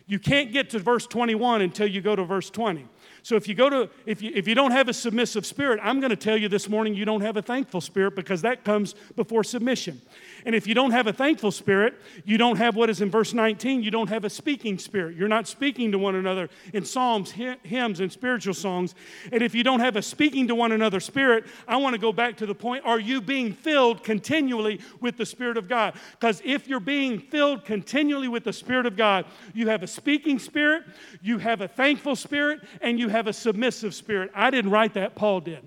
You 0.07 0.17
can't 0.17 0.53
get 0.53 0.69
to 0.69 0.79
verse 0.79 1.05
21 1.05 1.61
until 1.61 1.87
you 1.87 1.99
go 1.99 2.15
to 2.15 2.23
verse 2.23 2.49
20. 2.49 2.87
So 3.23 3.35
if 3.35 3.47
you 3.47 3.55
go 3.55 3.69
to 3.69 3.89
if 4.05 4.21
you 4.21 4.31
if 4.33 4.47
you 4.47 4.55
don't 4.55 4.71
have 4.71 4.89
a 4.89 4.93
submissive 4.93 5.45
spirit, 5.45 5.79
I'm 5.83 5.99
going 5.99 6.09
to 6.09 6.15
tell 6.15 6.37
you 6.37 6.49
this 6.49 6.67
morning 6.69 6.95
you 6.95 7.05
don't 7.05 7.21
have 7.21 7.37
a 7.37 7.41
thankful 7.41 7.81
spirit 7.81 8.15
because 8.15 8.41
that 8.41 8.63
comes 8.63 8.95
before 9.15 9.43
submission. 9.43 10.01
And 10.45 10.55
if 10.55 10.65
you 10.65 10.73
don't 10.73 10.91
have 10.91 11.07
a 11.07 11.13
thankful 11.13 11.51
spirit, 11.51 11.93
you 12.25 12.37
don't 12.37 12.57
have 12.57 12.75
what 12.75 12.89
is 12.89 13.01
in 13.01 13.11
verse 13.11 13.33
19, 13.33 13.83
you 13.83 13.91
don't 13.91 14.09
have 14.09 14.25
a 14.25 14.29
speaking 14.29 14.79
spirit. 14.79 15.15
You're 15.15 15.27
not 15.27 15.47
speaking 15.47 15.91
to 15.91 15.99
one 15.99 16.15
another 16.15 16.49
in 16.73 16.83
psalms, 16.83 17.31
hymns, 17.31 17.99
and 17.99 18.11
spiritual 18.11 18.53
songs. 18.53 18.95
And 19.31 19.43
if 19.43 19.53
you 19.53 19.63
don't 19.63 19.81
have 19.81 19.95
a 19.95 20.01
speaking 20.01 20.47
to 20.47 20.55
one 20.55 20.71
another 20.71 20.99
spirit, 20.99 21.45
I 21.67 21.77
want 21.77 21.93
to 21.93 21.99
go 21.99 22.11
back 22.11 22.37
to 22.37 22.45
the 22.45 22.55
point 22.55 22.85
are 22.85 22.99
you 22.99 23.21
being 23.21 23.53
filled 23.53 24.03
continually 24.03 24.81
with 24.99 25.17
the 25.17 25.25
Spirit 25.25 25.57
of 25.57 25.67
God? 25.67 25.93
Because 26.11 26.41
if 26.43 26.67
you're 26.67 26.79
being 26.79 27.19
filled 27.19 27.65
continually 27.65 28.27
with 28.27 28.43
the 28.43 28.53
Spirit 28.53 28.85
of 28.85 28.95
God, 28.95 29.25
you 29.53 29.67
have 29.69 29.83
a 29.83 29.87
speaking 29.87 30.39
spirit, 30.39 30.83
you 31.21 31.37
have 31.37 31.61
a 31.61 31.67
thankful 31.67 32.15
spirit, 32.15 32.61
and 32.91 32.99
you 32.99 33.07
have 33.07 33.25
a 33.25 33.33
submissive 33.33 33.95
spirit. 33.95 34.29
I 34.35 34.51
didn't 34.51 34.69
write 34.69 34.95
that, 34.95 35.15
Paul 35.15 35.39
did. 35.39 35.65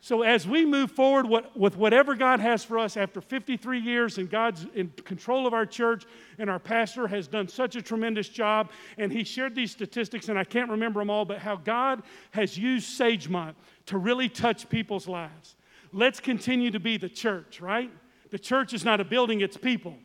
So, 0.00 0.22
as 0.22 0.48
we 0.48 0.64
move 0.64 0.90
forward 0.90 1.26
with 1.54 1.76
whatever 1.76 2.14
God 2.14 2.40
has 2.40 2.64
for 2.64 2.78
us 2.78 2.96
after 2.96 3.20
53 3.20 3.78
years 3.78 4.16
and 4.16 4.30
God's 4.30 4.66
in 4.74 4.88
control 5.04 5.46
of 5.46 5.52
our 5.52 5.66
church, 5.66 6.04
and 6.38 6.48
our 6.48 6.58
pastor 6.58 7.08
has 7.08 7.28
done 7.28 7.46
such 7.46 7.76
a 7.76 7.82
tremendous 7.82 8.28
job, 8.28 8.70
and 8.96 9.12
he 9.12 9.22
shared 9.22 9.54
these 9.54 9.70
statistics, 9.70 10.30
and 10.30 10.38
I 10.38 10.44
can't 10.44 10.70
remember 10.70 11.00
them 11.00 11.10
all, 11.10 11.26
but 11.26 11.38
how 11.40 11.56
God 11.56 12.02
has 12.30 12.56
used 12.56 12.98
Sagemont 12.98 13.54
to 13.86 13.98
really 13.98 14.30
touch 14.30 14.68
people's 14.70 15.08
lives. 15.08 15.56
Let's 15.92 16.20
continue 16.20 16.70
to 16.70 16.80
be 16.80 16.96
the 16.96 17.08
church, 17.08 17.60
right? 17.60 17.90
The 18.30 18.38
church 18.38 18.72
is 18.72 18.82
not 18.82 19.00
a 19.00 19.04
building, 19.04 19.42
it's 19.42 19.58
people. 19.58 19.98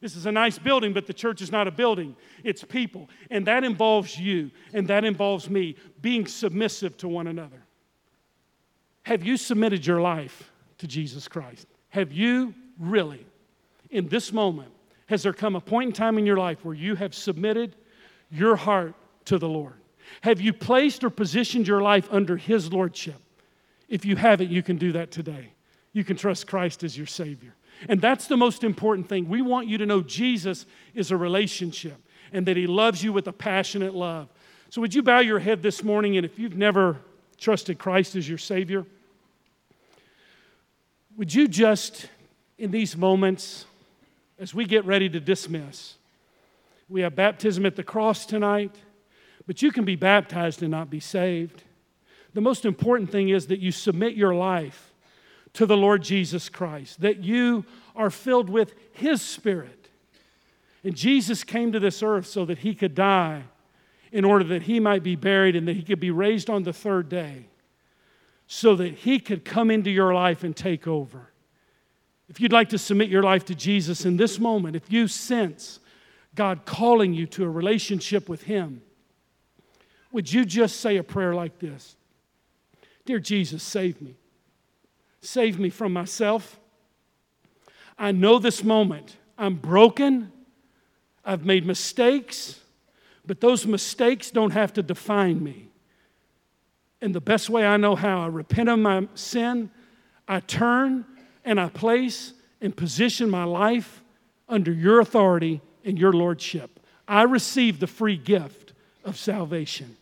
This 0.00 0.14
is 0.14 0.26
a 0.26 0.32
nice 0.32 0.58
building, 0.58 0.92
but 0.92 1.06
the 1.06 1.14
church 1.14 1.40
is 1.40 1.50
not 1.50 1.66
a 1.66 1.70
building, 1.70 2.16
it's 2.44 2.62
people. 2.62 3.08
And 3.30 3.46
that 3.46 3.64
involves 3.64 4.18
you, 4.18 4.50
and 4.72 4.86
that 4.88 5.04
involves 5.04 5.48
me 5.48 5.76
being 6.02 6.26
submissive 6.26 6.96
to 6.98 7.08
one 7.08 7.26
another. 7.26 7.62
Have 9.04 9.24
you 9.24 9.36
submitted 9.36 9.86
your 9.86 10.00
life 10.00 10.50
to 10.78 10.86
Jesus 10.86 11.28
Christ? 11.28 11.66
Have 11.90 12.12
you 12.12 12.54
really, 12.78 13.24
in 13.90 14.08
this 14.08 14.32
moment, 14.32 14.70
has 15.06 15.22
there 15.22 15.32
come 15.32 15.56
a 15.56 15.60
point 15.60 15.88
in 15.88 15.92
time 15.92 16.18
in 16.18 16.26
your 16.26 16.36
life 16.36 16.64
where 16.64 16.74
you 16.74 16.96
have 16.96 17.14
submitted 17.14 17.76
your 18.30 18.56
heart 18.56 18.94
to 19.26 19.38
the 19.38 19.48
Lord? 19.48 19.74
Have 20.22 20.40
you 20.40 20.52
placed 20.52 21.04
or 21.04 21.10
positioned 21.10 21.66
your 21.66 21.80
life 21.80 22.08
under 22.10 22.36
His 22.36 22.72
Lordship? 22.72 23.20
If 23.88 24.04
you 24.04 24.16
haven't, 24.16 24.50
you 24.50 24.62
can 24.62 24.76
do 24.76 24.92
that 24.92 25.10
today. 25.10 25.52
You 25.92 26.04
can 26.04 26.16
trust 26.16 26.46
Christ 26.46 26.84
as 26.84 26.96
your 26.96 27.06
Savior. 27.06 27.54
And 27.88 28.00
that's 28.00 28.26
the 28.26 28.36
most 28.36 28.64
important 28.64 29.08
thing. 29.08 29.28
We 29.28 29.42
want 29.42 29.68
you 29.68 29.78
to 29.78 29.86
know 29.86 30.02
Jesus 30.02 30.66
is 30.94 31.10
a 31.10 31.16
relationship 31.16 31.96
and 32.32 32.46
that 32.46 32.56
He 32.56 32.66
loves 32.66 33.02
you 33.02 33.12
with 33.12 33.28
a 33.28 33.32
passionate 33.32 33.94
love. 33.94 34.28
So, 34.70 34.80
would 34.80 34.94
you 34.94 35.02
bow 35.02 35.20
your 35.20 35.38
head 35.38 35.62
this 35.62 35.84
morning? 35.84 36.16
And 36.16 36.26
if 36.26 36.38
you've 36.38 36.56
never 36.56 36.98
trusted 37.38 37.78
Christ 37.78 38.16
as 38.16 38.28
your 38.28 38.38
Savior, 38.38 38.84
would 41.16 41.32
you 41.32 41.48
just, 41.48 42.08
in 42.58 42.70
these 42.70 42.96
moments, 42.96 43.64
as 44.38 44.54
we 44.54 44.64
get 44.64 44.84
ready 44.84 45.08
to 45.08 45.20
dismiss, 45.20 45.94
we 46.88 47.00
have 47.02 47.16
baptism 47.16 47.64
at 47.66 47.76
the 47.76 47.82
cross 47.82 48.26
tonight, 48.26 48.74
but 49.46 49.62
you 49.62 49.72
can 49.72 49.84
be 49.84 49.96
baptized 49.96 50.62
and 50.62 50.70
not 50.70 50.90
be 50.90 51.00
saved. 51.00 51.62
The 52.34 52.40
most 52.40 52.64
important 52.64 53.10
thing 53.10 53.30
is 53.30 53.46
that 53.46 53.60
you 53.60 53.72
submit 53.72 54.14
your 54.14 54.34
life 54.34 54.92
to 55.56 55.64
the 55.64 55.76
Lord 55.76 56.02
Jesus 56.02 56.50
Christ, 56.50 57.00
that 57.00 57.24
you 57.24 57.64
are 57.94 58.10
filled 58.10 58.50
with 58.50 58.74
His 58.92 59.22
Spirit. 59.22 59.88
And 60.84 60.94
Jesus 60.94 61.44
came 61.44 61.72
to 61.72 61.80
this 61.80 62.02
earth 62.02 62.26
so 62.26 62.44
that 62.44 62.58
He 62.58 62.74
could 62.74 62.94
die 62.94 63.44
in 64.12 64.24
order 64.24 64.44
that 64.44 64.62
He 64.62 64.80
might 64.80 65.02
be 65.02 65.16
buried 65.16 65.56
and 65.56 65.66
that 65.66 65.74
He 65.74 65.82
could 65.82 65.98
be 65.98 66.10
raised 66.10 66.50
on 66.50 66.62
the 66.62 66.74
third 66.74 67.08
day 67.08 67.46
so 68.46 68.76
that 68.76 68.92
He 68.92 69.18
could 69.18 69.46
come 69.46 69.70
into 69.70 69.90
your 69.90 70.12
life 70.12 70.44
and 70.44 70.54
take 70.54 70.86
over. 70.86 71.32
If 72.28 72.38
you'd 72.38 72.52
like 72.52 72.68
to 72.70 72.78
submit 72.78 73.08
your 73.08 73.22
life 73.22 73.46
to 73.46 73.54
Jesus 73.54 74.04
in 74.04 74.18
this 74.18 74.38
moment, 74.38 74.76
if 74.76 74.92
you 74.92 75.08
sense 75.08 75.80
God 76.34 76.66
calling 76.66 77.14
you 77.14 77.26
to 77.28 77.44
a 77.44 77.50
relationship 77.50 78.28
with 78.28 78.42
Him, 78.42 78.82
would 80.12 80.30
you 80.30 80.44
just 80.44 80.80
say 80.80 80.98
a 80.98 81.02
prayer 81.02 81.34
like 81.34 81.58
this 81.60 81.96
Dear 83.06 83.20
Jesus, 83.20 83.62
save 83.62 84.02
me. 84.02 84.16
Save 85.26 85.58
me 85.58 85.70
from 85.70 85.92
myself. 85.92 86.60
I 87.98 88.12
know 88.12 88.38
this 88.38 88.62
moment 88.62 89.16
I'm 89.36 89.56
broken, 89.56 90.30
I've 91.24 91.44
made 91.44 91.66
mistakes, 91.66 92.60
but 93.26 93.40
those 93.40 93.66
mistakes 93.66 94.30
don't 94.30 94.52
have 94.52 94.72
to 94.74 94.82
define 94.82 95.42
me. 95.42 95.68
And 97.02 97.12
the 97.12 97.20
best 97.20 97.50
way 97.50 97.66
I 97.66 97.76
know 97.76 97.96
how, 97.96 98.22
I 98.22 98.28
repent 98.28 98.68
of 98.68 98.78
my 98.78 99.08
sin, 99.14 99.70
I 100.28 100.40
turn 100.40 101.04
and 101.44 101.60
I 101.60 101.70
place 101.70 102.32
and 102.60 102.74
position 102.74 103.28
my 103.28 103.44
life 103.44 104.02
under 104.48 104.72
your 104.72 105.00
authority 105.00 105.60
and 105.84 105.98
your 105.98 106.12
lordship. 106.12 106.78
I 107.08 107.22
receive 107.22 107.80
the 107.80 107.88
free 107.88 108.16
gift 108.16 108.72
of 109.04 109.16
salvation. 109.16 109.96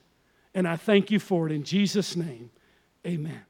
And 0.54 0.68
I 0.68 0.76
thank 0.76 1.10
you 1.10 1.18
for 1.18 1.46
it 1.46 1.52
in 1.52 1.64
Jesus' 1.64 2.14
name. 2.14 2.50
Amen. 3.06 3.42